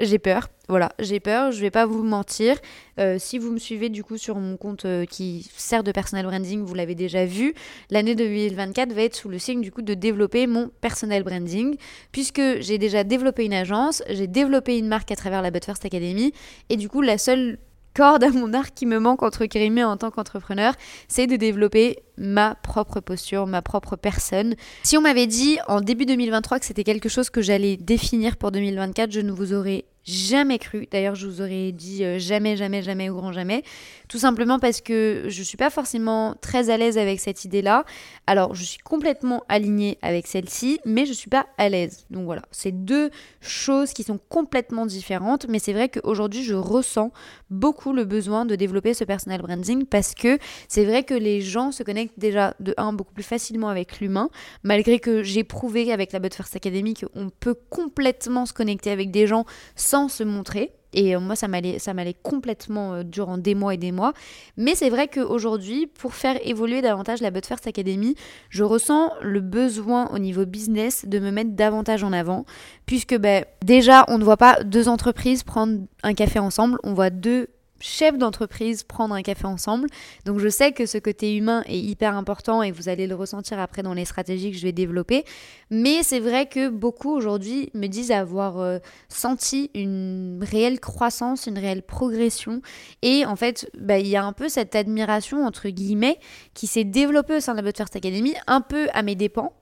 j'ai 0.00 0.18
peur. 0.18 0.48
Voilà, 0.68 0.90
j'ai 1.00 1.18
peur, 1.18 1.50
je 1.50 1.60
vais 1.60 1.70
pas 1.70 1.84
vous 1.84 2.02
mentir. 2.02 2.56
Euh, 2.98 3.16
si 3.18 3.38
vous 3.38 3.50
me 3.50 3.58
suivez 3.58 3.88
du 3.88 4.04
coup 4.04 4.18
sur 4.18 4.36
mon 4.36 4.56
compte 4.56 4.84
euh, 4.84 5.04
qui 5.04 5.50
sert 5.56 5.82
de 5.82 5.90
personal 5.90 6.26
branding, 6.26 6.62
vous 6.62 6.74
l'avez 6.74 6.94
déjà 6.94 7.24
vu, 7.24 7.54
l'année 7.90 8.14
2024 8.14 8.92
va 8.92 9.02
être 9.02 9.16
sous 9.16 9.28
le 9.28 9.38
signe 9.38 9.60
du 9.60 9.72
coup 9.72 9.82
de 9.82 9.94
développer 9.94 10.46
mon 10.46 10.70
personal 10.80 11.24
branding, 11.24 11.76
puisque 12.12 12.42
j'ai 12.60 12.78
déjà 12.78 13.02
développé 13.02 13.44
une 13.44 13.54
agence, 13.54 14.02
j'ai 14.08 14.28
développé 14.28 14.78
une 14.78 14.86
marque 14.86 15.10
à 15.10 15.16
travers 15.16 15.42
la 15.42 15.50
But 15.50 15.64
First 15.64 15.84
Academy, 15.84 16.32
et 16.68 16.76
du 16.76 16.88
coup 16.88 17.02
la 17.02 17.18
seule 17.18 17.58
corde 17.94 18.22
à 18.22 18.30
mon 18.30 18.52
arc 18.52 18.72
qui 18.74 18.86
me 18.86 18.98
manque 18.98 19.22
entre 19.22 19.44
guillemets 19.46 19.84
en 19.84 19.96
tant 19.96 20.10
qu'entrepreneur, 20.10 20.74
c'est 21.08 21.26
de 21.26 21.36
développer 21.36 21.98
ma 22.16 22.54
propre 22.54 23.00
posture, 23.00 23.46
ma 23.46 23.62
propre 23.62 23.96
personne. 23.96 24.54
Si 24.82 24.96
on 24.96 25.00
m'avait 25.00 25.26
dit 25.26 25.58
en 25.66 25.80
début 25.80 26.06
2023 26.06 26.60
que 26.60 26.66
c'était 26.66 26.84
quelque 26.84 27.08
chose 27.08 27.30
que 27.30 27.42
j'allais 27.42 27.76
définir 27.76 28.36
pour 28.36 28.52
2024, 28.52 29.10
je 29.10 29.20
ne 29.20 29.32
vous 29.32 29.52
aurais 29.52 29.84
jamais 30.04 30.58
cru. 30.58 30.86
D'ailleurs, 30.90 31.14
je 31.14 31.26
vous 31.26 31.40
aurais 31.40 31.72
dit 31.72 32.04
euh, 32.04 32.18
jamais, 32.18 32.56
jamais, 32.56 32.82
jamais 32.82 33.10
au 33.10 33.16
grand 33.16 33.32
jamais. 33.32 33.62
Tout 34.08 34.18
simplement 34.18 34.58
parce 34.58 34.80
que 34.80 35.24
je 35.28 35.38
ne 35.38 35.44
suis 35.44 35.56
pas 35.56 35.70
forcément 35.70 36.34
très 36.40 36.70
à 36.70 36.76
l'aise 36.76 36.98
avec 36.98 37.20
cette 37.20 37.44
idée-là. 37.44 37.84
Alors, 38.26 38.54
je 38.54 38.64
suis 38.64 38.78
complètement 38.78 39.44
alignée 39.48 39.98
avec 40.02 40.26
celle-ci, 40.26 40.80
mais 40.84 41.04
je 41.04 41.10
ne 41.10 41.16
suis 41.16 41.30
pas 41.30 41.46
à 41.58 41.68
l'aise. 41.68 42.06
Donc 42.10 42.24
voilà, 42.24 42.42
c'est 42.50 42.72
deux 42.72 43.10
choses 43.40 43.92
qui 43.92 44.02
sont 44.02 44.18
complètement 44.28 44.86
différentes. 44.86 45.46
Mais 45.48 45.58
c'est 45.58 45.72
vrai 45.72 45.88
qu'aujourd'hui, 45.88 46.42
je 46.42 46.54
ressens 46.54 47.12
beaucoup 47.50 47.92
le 47.92 48.04
besoin 48.04 48.46
de 48.46 48.56
développer 48.56 48.94
ce 48.94 49.04
personal 49.04 49.42
branding 49.42 49.84
parce 49.84 50.14
que 50.14 50.38
c'est 50.68 50.84
vrai 50.84 51.04
que 51.04 51.14
les 51.14 51.40
gens 51.40 51.72
se 51.72 51.82
connectent 51.82 52.18
déjà 52.18 52.54
de 52.60 52.74
un 52.76 52.92
beaucoup 52.92 53.12
plus 53.12 53.22
facilement 53.22 53.68
avec 53.68 54.00
l'humain, 54.00 54.30
malgré 54.62 54.98
que 54.98 55.22
j'ai 55.22 55.44
prouvé 55.44 55.92
avec 55.92 56.12
la 56.12 56.18
But 56.18 56.34
First 56.34 56.56
Academy 56.56 56.94
qu'on 56.94 57.30
peut 57.30 57.56
complètement 57.68 58.46
se 58.46 58.52
connecter 58.52 58.90
avec 58.90 59.10
des 59.10 59.26
gens 59.26 59.44
sans 59.76 59.89
se 60.08 60.24
montrer. 60.24 60.72
Et 60.92 61.14
euh, 61.14 61.20
moi, 61.20 61.36
ça 61.36 61.48
m'allait, 61.48 61.78
ça 61.78 61.94
m'allait 61.94 62.16
complètement 62.20 62.94
euh, 62.94 63.02
durant 63.04 63.38
des 63.38 63.54
mois 63.54 63.74
et 63.74 63.76
des 63.76 63.92
mois. 63.92 64.12
Mais 64.56 64.74
c'est 64.74 64.90
vrai 64.90 65.08
qu'aujourd'hui, 65.08 65.86
pour 65.86 66.14
faire 66.14 66.36
évoluer 66.44 66.82
davantage 66.82 67.20
la 67.20 67.30
But 67.30 67.46
First 67.46 67.66
Academy, 67.66 68.16
je 68.48 68.64
ressens 68.64 69.12
le 69.20 69.40
besoin 69.40 70.08
au 70.12 70.18
niveau 70.18 70.44
business 70.46 71.06
de 71.06 71.18
me 71.18 71.30
mettre 71.30 71.50
davantage 71.50 72.02
en 72.02 72.12
avant. 72.12 72.44
Puisque 72.86 73.16
ben, 73.16 73.44
déjà, 73.64 74.04
on 74.08 74.18
ne 74.18 74.24
voit 74.24 74.36
pas 74.36 74.64
deux 74.64 74.88
entreprises 74.88 75.42
prendre 75.42 75.78
un 76.02 76.14
café 76.14 76.38
ensemble, 76.38 76.78
on 76.82 76.94
voit 76.94 77.10
deux 77.10 77.48
chefs 77.80 78.18
d'entreprise 78.18 78.82
prendre 78.82 79.14
un 79.14 79.22
café 79.22 79.46
ensemble. 79.46 79.88
Donc 80.24 80.38
je 80.38 80.48
sais 80.48 80.72
que 80.72 80.86
ce 80.86 80.98
côté 80.98 81.36
humain 81.36 81.62
est 81.66 81.78
hyper 81.78 82.14
important 82.16 82.62
et 82.62 82.70
vous 82.70 82.88
allez 82.88 83.06
le 83.06 83.14
ressentir 83.14 83.58
après 83.58 83.82
dans 83.82 83.94
les 83.94 84.04
stratégies 84.04 84.50
que 84.52 84.56
je 84.56 84.62
vais 84.62 84.72
développer. 84.72 85.24
Mais 85.70 86.02
c'est 86.02 86.20
vrai 86.20 86.46
que 86.46 86.68
beaucoup 86.68 87.10
aujourd'hui 87.10 87.70
me 87.74 87.86
disent 87.86 88.10
avoir 88.10 88.58
euh, 88.58 88.78
senti 89.08 89.70
une 89.74 90.40
réelle 90.42 90.80
croissance, 90.80 91.46
une 91.46 91.58
réelle 91.58 91.82
progression. 91.82 92.60
Et 93.02 93.24
en 93.24 93.36
fait, 93.36 93.70
bah, 93.78 93.98
il 93.98 94.06
y 94.06 94.16
a 94.16 94.24
un 94.24 94.32
peu 94.32 94.48
cette 94.48 94.74
admiration, 94.74 95.44
entre 95.44 95.68
guillemets, 95.68 96.18
qui 96.54 96.66
s'est 96.66 96.84
développée 96.84 97.36
au 97.36 97.40
sein 97.40 97.52
de 97.52 97.58
la 97.58 97.62
But 97.62 97.76
First 97.76 97.96
Academy, 97.96 98.34
un 98.46 98.60
peu 98.60 98.88
à 98.92 99.02
mes 99.02 99.14
dépens. 99.14 99.52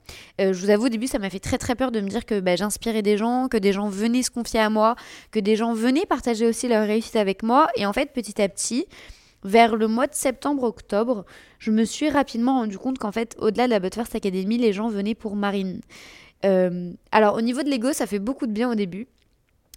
Euh, 0.40 0.52
je 0.52 0.64
vous 0.64 0.70
avoue, 0.70 0.86
au 0.86 0.88
début, 0.88 1.06
ça 1.06 1.18
m'a 1.18 1.30
fait 1.30 1.40
très 1.40 1.58
très 1.58 1.74
peur 1.74 1.90
de 1.90 2.00
me 2.00 2.08
dire 2.08 2.24
que 2.24 2.40
bah, 2.40 2.56
j'inspirais 2.56 3.02
des 3.02 3.16
gens, 3.16 3.48
que 3.48 3.56
des 3.56 3.72
gens 3.72 3.88
venaient 3.88 4.22
se 4.22 4.30
confier 4.30 4.60
à 4.60 4.70
moi, 4.70 4.96
que 5.30 5.40
des 5.40 5.56
gens 5.56 5.72
venaient 5.74 6.06
partager 6.06 6.46
aussi 6.46 6.68
leur 6.68 6.86
réussite 6.86 7.16
avec 7.16 7.42
moi. 7.42 7.68
Et 7.76 7.86
en 7.86 7.92
fait, 7.92 8.07
petit 8.12 8.40
à 8.40 8.48
petit, 8.48 8.86
vers 9.44 9.76
le 9.76 9.86
mois 9.86 10.06
de 10.06 10.14
septembre-octobre, 10.14 11.24
je 11.58 11.70
me 11.70 11.84
suis 11.84 12.10
rapidement 12.10 12.54
rendu 12.54 12.78
compte 12.78 12.98
qu'en 12.98 13.12
fait, 13.12 13.36
au-delà 13.38 13.66
de 13.66 13.70
la 13.70 13.80
But 13.80 13.94
First 13.94 14.14
Academy, 14.14 14.58
les 14.58 14.72
gens 14.72 14.88
venaient 14.88 15.14
pour 15.14 15.36
Marine. 15.36 15.80
alors 16.42 17.34
au 17.34 17.40
niveau 17.40 17.62
de 17.62 17.68
l'ego, 17.68 17.92
ça 17.92 18.06
fait 18.06 18.18
beaucoup 18.18 18.46
de 18.46 18.52
bien 18.52 18.70
au 18.70 18.74
début. 18.74 19.06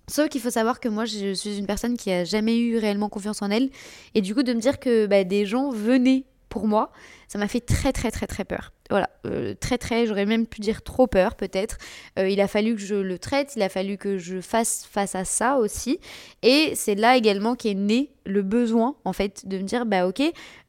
Sauf 0.08 0.30
qu'il 0.30 0.42
faut 0.42 0.50
savoir 0.50 0.80
que 0.80 0.90
moi, 0.90 1.06
je 1.06 1.34
suis 1.34 1.58
une 1.58 1.68
personne 1.68 1.96
qui 1.96 2.12
a 2.12 2.26
jamais 2.26 2.58
eu 2.58 2.78
réellement 2.78 3.08
confiance 3.08 3.42
en 3.42 3.50
elle. 3.50 3.70
Et 4.14 4.22
du 4.22 4.36
coup, 4.36 4.44
de 4.44 4.54
me 4.54 4.60
dire 4.60 4.80
que 4.80 5.06
bah, 5.06 5.24
des 5.24 5.46
gens 5.46 5.70
venaient 5.70 6.26
pour 6.50 6.68
moi, 6.68 6.92
ça 7.30 7.40
m'a 7.40 7.48
fait 7.48 7.62
très 7.62 7.94
très 7.94 8.12
très 8.12 8.28
très 8.28 8.44
peur. 8.44 8.74
Voilà, 8.92 9.10
euh, 9.26 9.54
très 9.58 9.78
très, 9.78 10.06
j'aurais 10.06 10.26
même 10.26 10.46
pu 10.46 10.60
dire 10.60 10.82
trop 10.82 11.08
peur 11.08 11.36
peut-être. 11.36 11.78
Euh, 12.20 12.28
il 12.28 12.42
a 12.42 12.48
fallu 12.50 12.76
que 12.76 12.82
je 12.82 12.96
le 12.96 13.18
traite, 13.18 13.54
il 13.56 13.62
a 13.62 13.70
fallu 13.70 13.98
que 13.98 14.18
je 14.18 14.42
fasse 14.42 14.86
face 14.92 15.16
à 15.16 15.24
ça 15.24 15.58
aussi. 15.58 16.00
Et 16.44 16.74
c'est 16.76 16.96
là 16.96 17.16
également 17.16 17.56
qu'est 17.56 17.74
né 17.74 18.12
le 18.26 18.44
besoin 18.44 18.96
en 19.04 19.14
fait 19.14 19.48
de 19.48 19.58
me 19.58 19.64
dire 19.64 19.86
bah 19.86 20.08
ok 20.08 20.22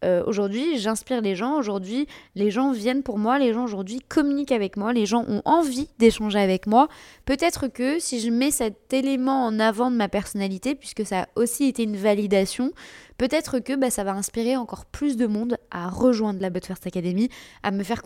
euh, 0.05 0.23
aujourd'hui 0.27 0.79
j'inspire 0.79 1.21
les 1.21 1.35
gens 1.35 1.57
aujourd'hui 1.57 2.07
les 2.35 2.51
gens 2.51 2.73
viennent 2.73 3.03
pour 3.03 3.19
moi 3.19 3.39
les 3.39 3.53
gens 3.53 3.65
aujourd'hui 3.65 4.01
communiquent 4.09 4.53
avec 4.53 4.77
moi 4.77 4.93
les 4.93 5.05
gens 5.05 5.25
ont 5.29 5.43
envie 5.45 5.89
d'échanger 5.99 6.39
avec 6.39 6.67
moi 6.67 6.89
peut-être 7.27 7.69
que 7.69 7.99
si 7.99 8.21
je 8.21 8.31
mets 8.31 8.51
cet 8.51 8.93
élément 8.95 9.45
en 9.45 9.61
avant 9.61 9.91
de 9.91 9.97
ma 9.97 10.09
personnalité 10.09 10.75
puisque 10.75 11.05
ça 11.05 11.23
a 11.23 11.27
aussi 11.37 11.65
été 11.65 11.83
une 11.83 11.97
validation 11.97 12.73
peut-être 13.19 13.59
que 13.59 13.77
bah, 13.77 13.91
ça 13.91 14.03
va 14.03 14.13
inspirer 14.13 14.57
encore 14.57 14.87
plus 14.87 15.17
de 15.17 15.27
monde 15.27 15.59
à 15.71 15.91
rejoindre 15.91 16.41
la 16.41 16.49
But 16.49 16.67
First 16.67 16.87
Academy 16.87 17.29
à 17.63 17.71
me 17.71 17.85
faire 17.85 18.03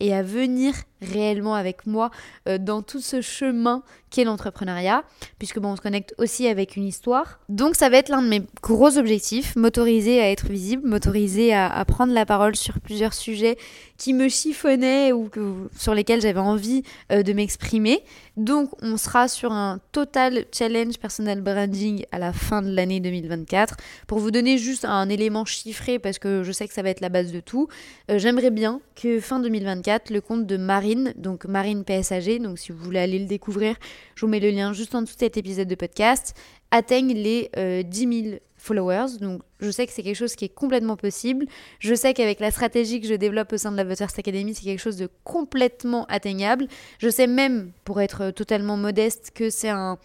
et 0.00 0.14
à 0.14 0.22
venir 0.22 0.74
réellement 1.00 1.54
avec 1.54 1.86
moi 1.86 2.10
euh, 2.48 2.58
dans 2.58 2.82
tout 2.82 3.00
ce 3.00 3.20
chemin 3.20 3.82
l'entrepreneuriat, 4.22 5.02
puisque 5.38 5.58
bon, 5.58 5.72
on 5.72 5.76
se 5.76 5.80
connecte 5.80 6.14
aussi 6.18 6.46
avec 6.46 6.76
une 6.76 6.84
histoire. 6.84 7.40
Donc 7.48 7.74
ça 7.74 7.88
va 7.88 7.96
être 7.96 8.10
l'un 8.10 8.22
de 8.22 8.28
mes 8.28 8.42
gros 8.62 8.96
objectifs, 8.98 9.56
m'autoriser 9.56 10.20
à 10.20 10.30
être 10.30 10.46
visible, 10.46 10.86
m'autoriser 10.86 11.52
à, 11.52 11.84
prendre 11.84 12.12
la 12.12 12.24
parole 12.24 12.54
sur 12.54 12.78
plusieurs 12.80 13.14
sujets 13.14 13.56
qui 13.98 14.12
me 14.12 14.28
chiffonnaient 14.28 15.12
ou 15.12 15.30
sur 15.76 15.94
lesquels 15.94 16.20
j'avais 16.20 16.38
envie 16.38 16.82
euh, 17.10 17.22
de 17.22 17.32
m'exprimer. 17.32 18.02
Donc 18.36 18.70
on 18.82 18.96
sera 18.96 19.28
sur 19.28 19.52
un 19.52 19.80
total 19.92 20.44
challenge 20.52 20.98
personal 20.98 21.40
branding 21.40 22.04
à 22.10 22.18
la 22.18 22.32
fin 22.32 22.62
de 22.62 22.74
l'année 22.74 23.00
2024. 23.00 23.76
Pour 24.06 24.18
vous 24.18 24.30
donner 24.30 24.58
juste 24.58 24.84
un 24.84 25.08
élément 25.08 25.44
chiffré, 25.44 25.98
parce 25.98 26.18
que 26.18 26.42
je 26.42 26.52
sais 26.52 26.66
que 26.66 26.74
ça 26.74 26.82
va 26.82 26.90
être 26.90 27.00
la 27.00 27.08
base 27.08 27.32
de 27.32 27.40
tout, 27.40 27.68
euh, 28.10 28.18
j'aimerais 28.18 28.50
bien 28.50 28.80
que 28.96 29.20
fin 29.20 29.40
2024, 29.40 30.10
le 30.10 30.20
compte 30.20 30.46
de 30.46 30.56
Marine, 30.56 31.14
donc 31.16 31.44
Marine 31.44 31.84
PSAG, 31.84 32.42
donc 32.42 32.58
si 32.58 32.72
vous 32.72 32.78
voulez 32.78 33.00
aller 33.00 33.18
le 33.18 33.26
découvrir, 33.26 33.76
je 34.14 34.24
vous 34.24 34.30
mets 34.30 34.40
le 34.40 34.50
lien 34.50 34.72
juste 34.72 34.94
en 34.94 35.02
dessous 35.02 35.14
de 35.14 35.20
cet 35.20 35.36
épisode 35.36 35.68
de 35.68 35.74
podcast, 35.74 36.34
atteigne 36.70 37.14
les 37.14 37.50
10 37.84 38.06
euh, 38.06 38.22
000 38.22 38.36
followers. 38.56 39.18
Donc 39.20 39.42
je 39.60 39.70
sais 39.70 39.86
que 39.86 39.92
c'est 39.92 40.02
quelque 40.02 40.16
chose 40.16 40.34
qui 40.34 40.44
est 40.44 40.54
complètement 40.54 40.96
possible. 40.96 41.46
Je 41.78 41.94
sais 41.94 42.14
qu'avec 42.14 42.40
la 42.40 42.50
stratégie 42.50 43.00
que 43.00 43.06
je 43.06 43.14
développe 43.14 43.52
au 43.52 43.58
sein 43.58 43.70
de 43.70 43.76
la 43.76 43.84
Butters 43.84 44.08
Academy, 44.18 44.54
c'est 44.54 44.64
quelque 44.64 44.80
chose 44.80 44.96
de 44.96 45.08
complètement 45.22 46.04
atteignable. 46.06 46.66
Je 46.98 47.08
sais 47.08 47.26
même, 47.26 47.72
pour 47.84 48.00
être 48.00 48.30
totalement 48.30 48.76
modeste, 48.76 49.30
que 49.34 49.50
c'est 49.50 49.68
un, 49.68 49.98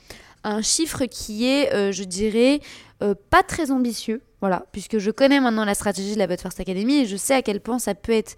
chiffre 0.62 1.06
qui 1.06 1.46
est, 1.46 1.74
euh, 1.74 1.91
je 1.91 2.03
dirais, 2.03 2.62
euh, 3.03 3.13
pas 3.29 3.44
très 3.44 3.72
ambitieux. 3.72 4.22
Voilà, 4.41 4.65
puisque 4.72 5.00
je 5.00 5.12
connais 5.12 5.41
maintenant 5.41 5.65
la 5.65 5.74
stratégie 5.74 6.13
de 6.13 6.20
la 6.20 6.27
But 6.27 6.46
Academy 6.46 7.00
et 7.00 7.06
je 7.06 7.18
sais 7.18 7.34
à 7.34 7.41
quel 7.41 7.60
point 7.60 7.77
ça 7.77 7.94
peut 7.94 8.13
être 8.13 8.38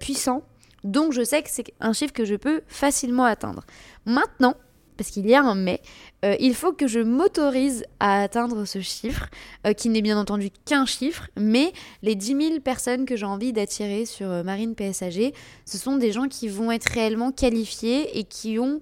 puissant. 0.00 0.42
Donc 0.82 1.12
je 1.12 1.22
sais 1.22 1.42
que 1.42 1.50
c'est 1.50 1.72
un 1.80 1.92
chiffre 1.92 2.12
que 2.12 2.24
je 2.24 2.34
peux 2.34 2.62
facilement 2.66 3.24
atteindre. 3.24 3.64
Maintenant, 4.06 4.54
parce 4.96 5.10
qu'il 5.10 5.26
y 5.26 5.34
a 5.34 5.42
un 5.42 5.54
mais, 5.54 5.80
euh, 6.24 6.36
il 6.40 6.54
faut 6.54 6.72
que 6.72 6.86
je 6.86 7.00
m'autorise 7.00 7.84
à 8.00 8.22
atteindre 8.22 8.64
ce 8.64 8.80
chiffre, 8.80 9.26
euh, 9.66 9.72
qui 9.72 9.88
n'est 9.88 10.02
bien 10.02 10.18
entendu 10.18 10.50
qu'un 10.64 10.86
chiffre, 10.86 11.28
mais 11.36 11.72
les 12.02 12.14
10 12.14 12.26
000 12.26 12.60
personnes 12.60 13.04
que 13.04 13.16
j'ai 13.16 13.26
envie 13.26 13.52
d'attirer 13.52 14.06
sur 14.06 14.30
euh, 14.30 14.42
Marine 14.42 14.74
PSAG, 14.74 15.32
ce 15.64 15.78
sont 15.78 15.96
des 15.96 16.12
gens 16.12 16.28
qui 16.28 16.48
vont 16.48 16.70
être 16.72 16.86
réellement 16.86 17.32
qualifiés 17.32 18.18
et 18.18 18.24
qui 18.24 18.58
ont 18.58 18.80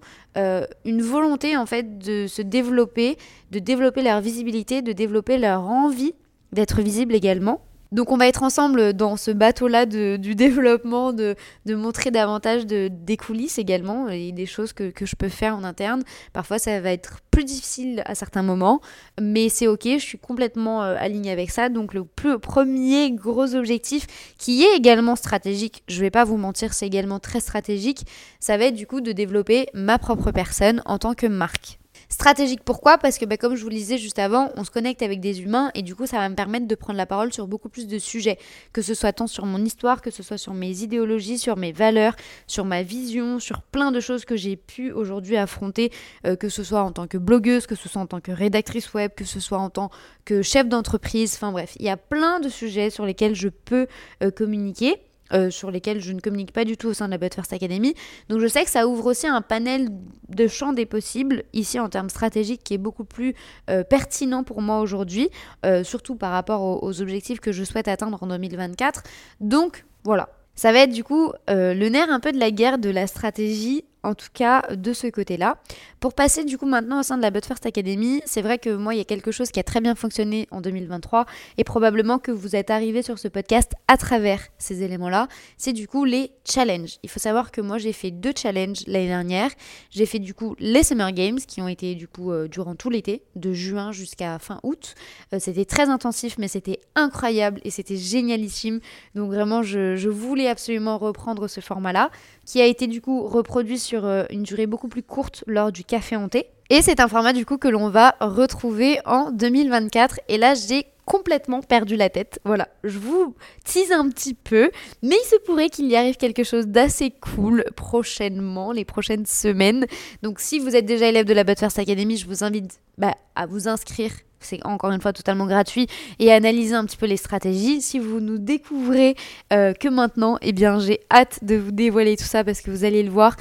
une 0.85 1.01
volonté 1.01 1.57
en 1.57 1.65
fait 1.65 1.97
de 1.99 2.27
se 2.27 2.43
développer, 2.43 3.17
de 3.53 3.61
développer 3.61 4.03
leur 4.03 4.21
visibilité, 4.21 4.83
de 4.83 4.91
développer 4.93 5.39
leur 5.39 5.63
envie 5.63 6.13
d'être 6.53 6.83
visible 6.83 7.15
également. 7.15 7.61
Donc 7.95 8.11
on 8.11 8.17
va 8.17 8.27
être 8.27 8.43
ensemble 8.43 8.93
dans 8.93 9.17
ce 9.17 9.31
bateau-là 9.31 9.87
du 9.87 10.19
développement, 10.35 11.13
de, 11.13 11.37
montrer 11.65 12.11
davantage 12.11 12.67
de, 12.67 12.89
des 12.91 13.17
coulisses 13.17 13.57
également 13.57 14.09
et 14.09 14.33
des 14.33 14.47
choses 14.47 14.73
que, 14.73 14.93
je 15.01 15.15
peux 15.15 15.29
faire 15.29 15.55
en 15.55 15.63
interne. 15.63 16.03
Parfois 16.33 16.59
ça 16.59 16.81
va 16.81 16.91
être 16.91 17.21
plus 17.31 17.45
difficile 17.45 18.03
à 18.05 18.17
certains 18.17 18.43
moments, 18.43 18.81
mais 19.21 19.49
c'est 19.49 19.69
ok, 19.69 19.85
je 19.85 19.99
suis 19.99 20.19
complètement 20.19 20.83
euh, 20.83 20.97
alignée 20.99 21.31
avec 21.31 21.53
ça. 21.53 21.69
Donc 21.69 21.95
le 21.95 22.05
plus, 22.05 22.41
premier 22.41 23.13
gros 23.13 23.55
objectif 23.55 24.09
qui 24.39 24.65
est 24.65 24.77
également 24.77 25.15
stratégique, 25.15 25.85
je 25.87 26.01
vais 26.01 26.11
pas 26.11 26.25
vous 26.25 26.37
mentir, 26.37 26.75
c'est 26.75 26.89
également 26.89 27.21
très 27.21 27.39
stratégique, 27.39 28.07
ça 28.41 28.57
va 28.57 28.65
être 28.65 28.75
du 28.75 28.89
coup 28.89 29.03
de 29.03 29.13
développer 29.13 29.69
ma 29.73 30.01
propre 30.01 30.33
personne 30.33 30.83
en 30.85 30.99
tant 30.99 31.15
que 31.15 31.29
marque. 31.29 31.79
Stratégique. 32.09 32.61
Pourquoi? 32.65 32.99
Parce 32.99 33.19
que 33.19 33.25
bah, 33.25 33.37
comme 33.37 33.55
je 33.57 33.63
vous 33.63 33.69
le 33.69 33.75
disais 33.75 33.99
juste 33.99 34.19
avant, 34.19 34.51
on 34.57 34.65
se 34.65 34.71
connecte 34.71 35.03
avec 35.03 35.21
des 35.21 35.43
humains 35.43 35.71
et 35.75 35.83
du 35.83 35.95
coup 35.95 36.07
ça 36.07 36.19
va 36.19 36.29
me 36.29 36.35
permettre 36.35 36.67
de 36.67 36.75
prendre 36.75 36.97
la 36.97 37.07
parole 37.07 37.33
sur 37.33 37.47
beaucoup 37.47 37.69
plus 37.69 37.87
de 37.87 37.99
sujets, 37.99 38.39
que 38.73 38.83
ce 38.83 38.95
soit 38.95 39.13
tant 39.13 39.27
sur 39.27 39.47
mon 39.47 39.65
histoire, 39.65 40.03
que 40.03 40.11
ce 40.11 40.23
soit 40.23 40.39
sur 40.39 40.55
mes 40.55 40.83
idéologies, 40.83 41.39
sur 41.39 41.57
mes 41.57 41.73
valeurs, 41.73 42.15
sur 42.47 42.65
ma 42.65 42.83
vision, 42.83 43.39
sur 43.39 43.63
plein 43.63 43.93
de 43.93 44.01
choses 44.01 44.25
que 44.25 44.37
j'ai 44.37 44.57
pu 44.57 44.93
aujourd'hui 44.93 45.37
affronter, 45.37 45.91
euh, 46.27 46.37
que 46.37 46.49
ce 46.49 46.63
soit 46.63 46.83
en 46.83 46.93
tant 46.93 47.07
que 47.07 47.19
blogueuse, 47.19 47.67
que 47.67 47.75
ce 47.75 47.89
soit 47.89 48.03
en 48.03 48.07
tant 48.07 48.21
que 48.21 48.33
rédactrice 48.33 48.93
web, 48.95 49.11
que 49.17 49.25
ce 49.25 49.41
soit 49.41 49.59
en 49.59 49.71
tant 49.71 49.91
que 50.25 50.43
chef 50.43 50.69
d'entreprise, 50.69 51.35
enfin 51.35 51.53
bref, 51.53 51.75
il 51.79 51.87
y 51.87 51.91
a 51.91 51.97
plein 51.97 52.41
de 52.41 52.49
sujets 52.49 52.91
sur 52.91 53.07
lesquels 53.07 53.35
je 53.35 53.49
peux 53.49 53.87
euh, 54.23 54.31
communiquer. 54.31 54.97
Euh, 55.33 55.49
sur 55.49 55.71
lesquels 55.71 56.03
je 56.03 56.13
ne 56.13 56.21
communique 56.21 56.53
pas 56.53 56.67
du 56.67 56.77
tout 56.77 56.89
au 56.89 56.93
sein 56.93 57.07
de 57.07 57.13
la 57.13 57.19
But 57.19 57.35
First 57.35 57.55
Academy. 57.55 57.95
Donc 58.29 58.41
je 58.41 58.47
sais 58.47 58.63
que 58.63 58.71
ça 58.71 58.87
ouvre 58.87 59.07
aussi 59.07 59.27
un 59.27 59.41
panel 59.41 59.89
de 60.29 60.47
champs 60.47 60.75
des 60.75 60.85
possibles, 60.85 61.45
ici 61.55 61.81
en 61.81 61.89
termes 61.89 62.11
stratégiques, 62.11 62.63
qui 62.63 62.75
est 62.75 62.79
beaucoup 62.79 63.05
plus 63.05 63.35
euh, 63.71 63.85
pertinent 63.85 64.45
pour 64.45 64.61
moi 64.61 64.81
aujourd'hui, 64.81 65.31
euh, 65.65 65.83
surtout 65.83 66.15
par 66.15 66.31
rapport 66.31 66.61
aux, 66.61 66.87
aux, 66.87 67.01
objectifs 67.01 67.41
que 67.41 67.53
je 67.53 67.65
souhaite 67.65 67.89
atteindre 67.89 68.23
en 68.23 68.27
2024. 68.27 69.03
Donc 69.41 69.87
voilà. 70.05 70.29
Ça 70.57 70.73
va 70.73 70.81
être 70.81 70.93
du 70.93 71.03
coup 71.03 71.33
le 71.49 71.89
nerf 71.89 72.11
un 72.11 72.21
peu 72.21 72.31
de 72.31 72.39
la 72.39 72.53
guerre 72.53 72.79
de 72.79 72.91
la 72.91 73.07
stratégie 73.09 73.85
en 74.05 74.15
tout 74.15 74.29
cas 74.33 74.63
de 74.75 74.93
ce 74.93 75.07
côté-là. 75.09 75.57
Pour 75.99 76.15
passer 76.15 76.45
du 76.45 76.59
coup 76.59 76.67
maintenant 76.67 77.01
au 77.01 77.03
sein 77.03 77.17
de 77.17 77.23
la 77.23 77.31
But 77.31 77.45
First 77.47 77.67
Academy, 77.67 78.23
c'est 78.27 78.43
vrai 78.43 78.59
que 78.59 78.71
moi 78.71 78.95
il 78.95 78.99
y 78.99 79.01
a 79.01 79.05
quelque 79.05 79.33
chose 79.33 79.51
qui 79.51 79.59
a 79.59 79.63
très 79.63 79.81
bien 79.81 79.95
fonctionné 79.95 80.47
en 80.51 80.61
2023 80.61 81.25
et 81.57 81.65
probablement 81.65 82.19
que 82.19 82.31
vous 82.31 82.55
êtes 82.55 82.71
arrivé 82.71 83.03
sur 83.03 83.19
ce 83.19 83.27
podcast 83.29 83.73
à 83.89 83.97
travers 83.97 84.41
ces 84.59 84.83
éléments-là, 84.83 85.29
c'est 85.57 85.73
du 85.73 85.89
coup 85.89 86.05
les 86.05 86.31
challenges. 86.45 86.99
Il 87.03 87.09
faut 87.09 87.21
savoir 87.21 87.51
que 87.51 87.61
moi 87.63 87.79
j'ai 87.79 87.93
fait 87.93 88.11
deux 88.11 88.33
challenges 88.37 88.85
l'année 88.87 89.09
dernière. 89.09 89.51
J'ai 89.91 90.07
fait 90.07 90.19
du 90.19 90.35
coup 90.35 90.55
les 90.59 90.83
Summer 90.83 91.11
Games 91.13 91.39
qui 91.39 91.63
ont 91.63 91.69
été 91.69 91.95
du 91.95 92.07
coup 92.07 92.31
euh, 92.31 92.47
durant 92.47 92.75
tout 92.75 92.91
l'été, 92.91 93.23
de 93.35 93.53
juin 93.55 93.91
jusqu'à 93.91 94.39
fin 94.39 94.61
août. 94.63 94.95
Euh, 95.33 95.39
c'était 95.41 95.65
très 95.65 95.89
intensif 95.89 96.37
mais 96.39 96.49
c'était 96.49 96.81
incroyable 96.95 97.61
et 97.65 97.71
c'était 97.71 97.97
génialissime. 97.97 98.81
Donc 99.15 99.31
vraiment 99.31 99.63
je, 99.63 99.97
je 99.97 100.11
voulais 100.11 100.49
absolument 100.49 100.99
reprendre 100.99 101.49
ce 101.49 101.61
format-là 101.61 102.11
qui 102.45 102.61
a 102.61 102.67
été 102.67 102.87
du 102.87 103.01
coup 103.01 103.23
reproduit 103.23 103.79
sur 103.79 104.05
euh, 104.05 104.25
une 104.31 104.43
durée 104.43 104.67
beaucoup 104.67 104.89
plus 104.89 105.03
courte 105.03 105.45
lors 105.47 105.73
du 105.73 105.85
café 105.85 106.17
hanté. 106.17 106.47
Et 106.71 106.83
c'est 106.83 107.01
un 107.01 107.09
format 107.09 107.33
du 107.33 107.45
coup 107.45 107.59
que 107.59 107.69
l'on 107.69 107.91
va 107.91 108.15
retrouver 108.21 108.99
en 109.05 109.31
2024. 109.31 110.21
Et 110.29 110.39
là, 110.39 110.55
j'ai 110.55 110.87
complètement 111.05 111.63
perdu 111.63 111.97
la 111.97 112.09
tête. 112.09 112.41
Voilà, 112.45 112.69
je 112.83 112.99
vous 112.99 113.35
tease 113.65 113.93
un 113.93 114.09
petit 114.09 114.35
peu, 114.35 114.71
mais 115.03 115.17
il 115.23 115.29
se 115.29 115.37
pourrait 115.45 115.69
qu'il 115.69 115.87
y 115.87 115.97
arrive 115.97 116.17
quelque 116.17 116.45
chose 116.45 116.67
d'assez 116.67 117.11
cool 117.11 117.65
prochainement, 117.77 118.73
les 118.73 118.85
prochaines 118.85 119.27
semaines. 119.27 119.87
Donc 120.23 120.41
si 120.41 120.59
vous 120.59 120.75
êtes 120.77 120.87
déjà 120.87 121.09
élève 121.09 121.27
de 121.27 121.35
la 121.35 121.45
First 121.45 121.79
Academy, 121.79 122.17
je 122.17 122.27
vous 122.27 122.45
invite 122.45 122.81
bah, 122.99 123.15
à 123.35 123.47
vous 123.47 123.69
inscrire 123.69 124.13
c'est 124.45 124.65
encore 124.67 124.93
une 124.93 125.01
fois 125.01 125.15
totalement 125.15 125.47
gratuit, 125.47 125.87
et 126.19 126.31
analyser 126.31 126.75
un 126.75 126.85
petit 126.85 126.99
peu 126.99 127.07
les 127.07 127.17
stratégies. 127.17 127.81
Si 127.81 127.99
vous 127.99 128.21
nous 128.21 128.39
découvrez 128.39 129.17
euh, 129.53 129.73
que 129.73 129.89
maintenant, 129.89 130.37
eh 130.43 130.53
bien 130.53 130.79
j'ai 130.79 131.01
hâte 131.11 131.39
de 131.43 131.57
vous 131.57 131.73
dévoiler 131.73 132.17
tout 132.17 132.25
ça 132.25 132.45
parce 132.45 132.61
que 132.61 132.71
vous 132.71 132.85
allez 132.85 133.03
le 133.03 133.11
voir. 133.11 133.37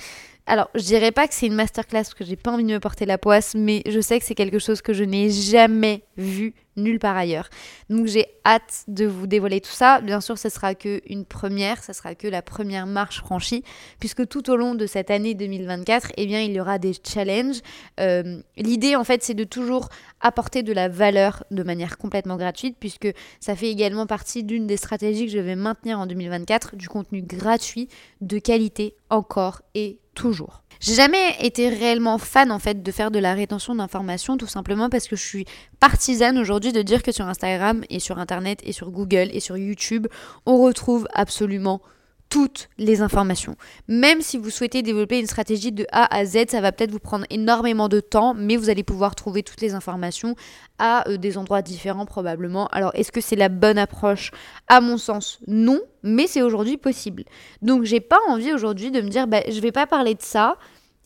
Alors, 0.45 0.69
je 0.75 0.81
dirais 0.81 1.11
pas 1.11 1.27
que 1.27 1.33
c'est 1.33 1.47
une 1.47 1.55
masterclass 1.55 2.01
parce 2.01 2.13
que 2.13 2.25
j'ai 2.25 2.35
pas 2.35 2.51
envie 2.51 2.65
de 2.65 2.73
me 2.73 2.79
porter 2.79 3.05
la 3.05 3.17
poisse, 3.17 3.55
mais 3.55 3.81
je 3.87 4.01
sais 4.01 4.19
que 4.19 4.25
c'est 4.25 4.35
quelque 4.35 4.59
chose 4.59 4.81
que 4.81 4.91
je 4.91 5.05
n'ai 5.05 5.29
jamais 5.29 6.03
vu 6.17 6.53
nulle 6.75 6.99
part 6.99 7.17
ailleurs. 7.17 7.49
Donc 7.89 8.07
j'ai 8.07 8.27
hâte 8.45 8.83
de 8.87 9.05
vous 9.05 9.27
dévoiler 9.27 9.61
tout 9.61 9.71
ça. 9.71 10.01
Bien 10.01 10.21
sûr, 10.21 10.37
ce 10.37 10.49
sera 10.49 10.75
que 10.75 11.01
une 11.07 11.25
première, 11.25 11.83
ce 11.83 11.93
sera 11.93 12.15
que 12.15 12.27
la 12.27 12.41
première 12.41 12.87
marche 12.87 13.19
franchie, 13.19 13.63
puisque 13.99 14.27
tout 14.27 14.49
au 14.49 14.55
long 14.55 14.75
de 14.75 14.85
cette 14.85 15.11
année 15.11 15.33
2024, 15.33 16.11
eh 16.17 16.25
bien, 16.25 16.41
il 16.41 16.51
y 16.53 16.59
aura 16.59 16.79
des 16.79 16.93
challenges. 16.93 17.61
Euh, 17.99 18.41
l'idée, 18.57 18.95
en 18.95 19.03
fait, 19.03 19.23
c'est 19.23 19.33
de 19.33 19.43
toujours 19.43 19.89
apporter 20.21 20.63
de 20.63 20.73
la 20.73 20.89
valeur 20.89 21.43
de 21.51 21.63
manière 21.63 21.97
complètement 21.97 22.37
gratuite, 22.37 22.77
puisque 22.79 23.11
ça 23.39 23.55
fait 23.55 23.69
également 23.69 24.07
partie 24.07 24.43
d'une 24.43 24.67
des 24.67 24.77
stratégies 24.77 25.25
que 25.25 25.31
je 25.31 25.39
vais 25.39 25.55
maintenir 25.55 25.99
en 25.99 26.07
2024, 26.07 26.75
du 26.75 26.87
contenu 26.89 27.21
gratuit 27.21 27.87
de 28.21 28.39
qualité 28.39 28.95
encore 29.09 29.61
et 29.75 29.99
toujours. 30.13 30.63
J'ai 30.79 30.95
jamais 30.95 31.37
été 31.39 31.69
réellement 31.69 32.17
fan 32.17 32.51
en 32.51 32.59
fait 32.59 32.83
de 32.83 32.91
faire 32.91 33.09
de 33.09 33.19
la 33.19 33.33
rétention 33.33 33.73
d'informations 33.73 34.35
tout 34.35 34.47
simplement 34.47 34.89
parce 34.89 35.07
que 35.07 35.15
je 35.15 35.23
suis 35.23 35.45
partisane 35.79 36.37
aujourd'hui 36.37 36.73
de 36.73 36.81
dire 36.81 37.03
que 37.03 37.13
sur 37.13 37.25
Instagram 37.25 37.83
et 37.89 37.99
sur 37.99 38.19
internet 38.19 38.59
et 38.63 38.73
sur 38.73 38.91
Google 38.91 39.29
et 39.31 39.39
sur 39.39 39.55
YouTube, 39.55 40.07
on 40.45 40.61
retrouve 40.61 41.07
absolument 41.13 41.81
toutes 42.29 42.69
les 42.77 43.01
informations. 43.01 43.55
Même 43.87 44.21
si 44.21 44.37
vous 44.37 44.49
souhaitez 44.49 44.81
développer 44.81 45.19
une 45.19 45.27
stratégie 45.27 45.71
de 45.71 45.85
A 45.91 46.13
à 46.15 46.25
Z, 46.25 46.45
ça 46.49 46.61
va 46.61 46.71
peut-être 46.71 46.91
vous 46.91 46.99
prendre 46.99 47.25
énormément 47.29 47.89
de 47.89 47.99
temps, 47.99 48.33
mais 48.33 48.57
vous 48.57 48.69
allez 48.69 48.83
pouvoir 48.83 49.13
trouver 49.13 49.43
toutes 49.43 49.61
les 49.61 49.75
informations 49.75 50.35
à 50.79 51.07
euh, 51.09 51.17
des 51.17 51.37
endroits 51.37 51.61
différents 51.61 52.05
probablement. 52.05 52.67
Alors 52.67 52.91
est-ce 52.95 53.11
que 53.11 53.21
c'est 53.21 53.35
la 53.35 53.49
bonne 53.49 53.77
approche? 53.77 54.31
À 54.67 54.81
mon 54.81 54.97
sens, 54.97 55.39
non, 55.47 55.79
mais 56.01 56.27
c'est 56.27 56.41
aujourd'hui 56.41 56.77
possible. 56.77 57.23
Donc 57.61 57.83
j'ai 57.83 57.99
pas 57.99 58.19
envie 58.27 58.51
aujourd'hui 58.51 58.89
de 58.89 59.01
me 59.01 59.09
dire 59.09 59.27
bah, 59.27 59.41
je 59.47 59.59
vais 59.59 59.71
pas 59.71 59.85
parler 59.85 60.15
de 60.15 60.21
ça 60.21 60.57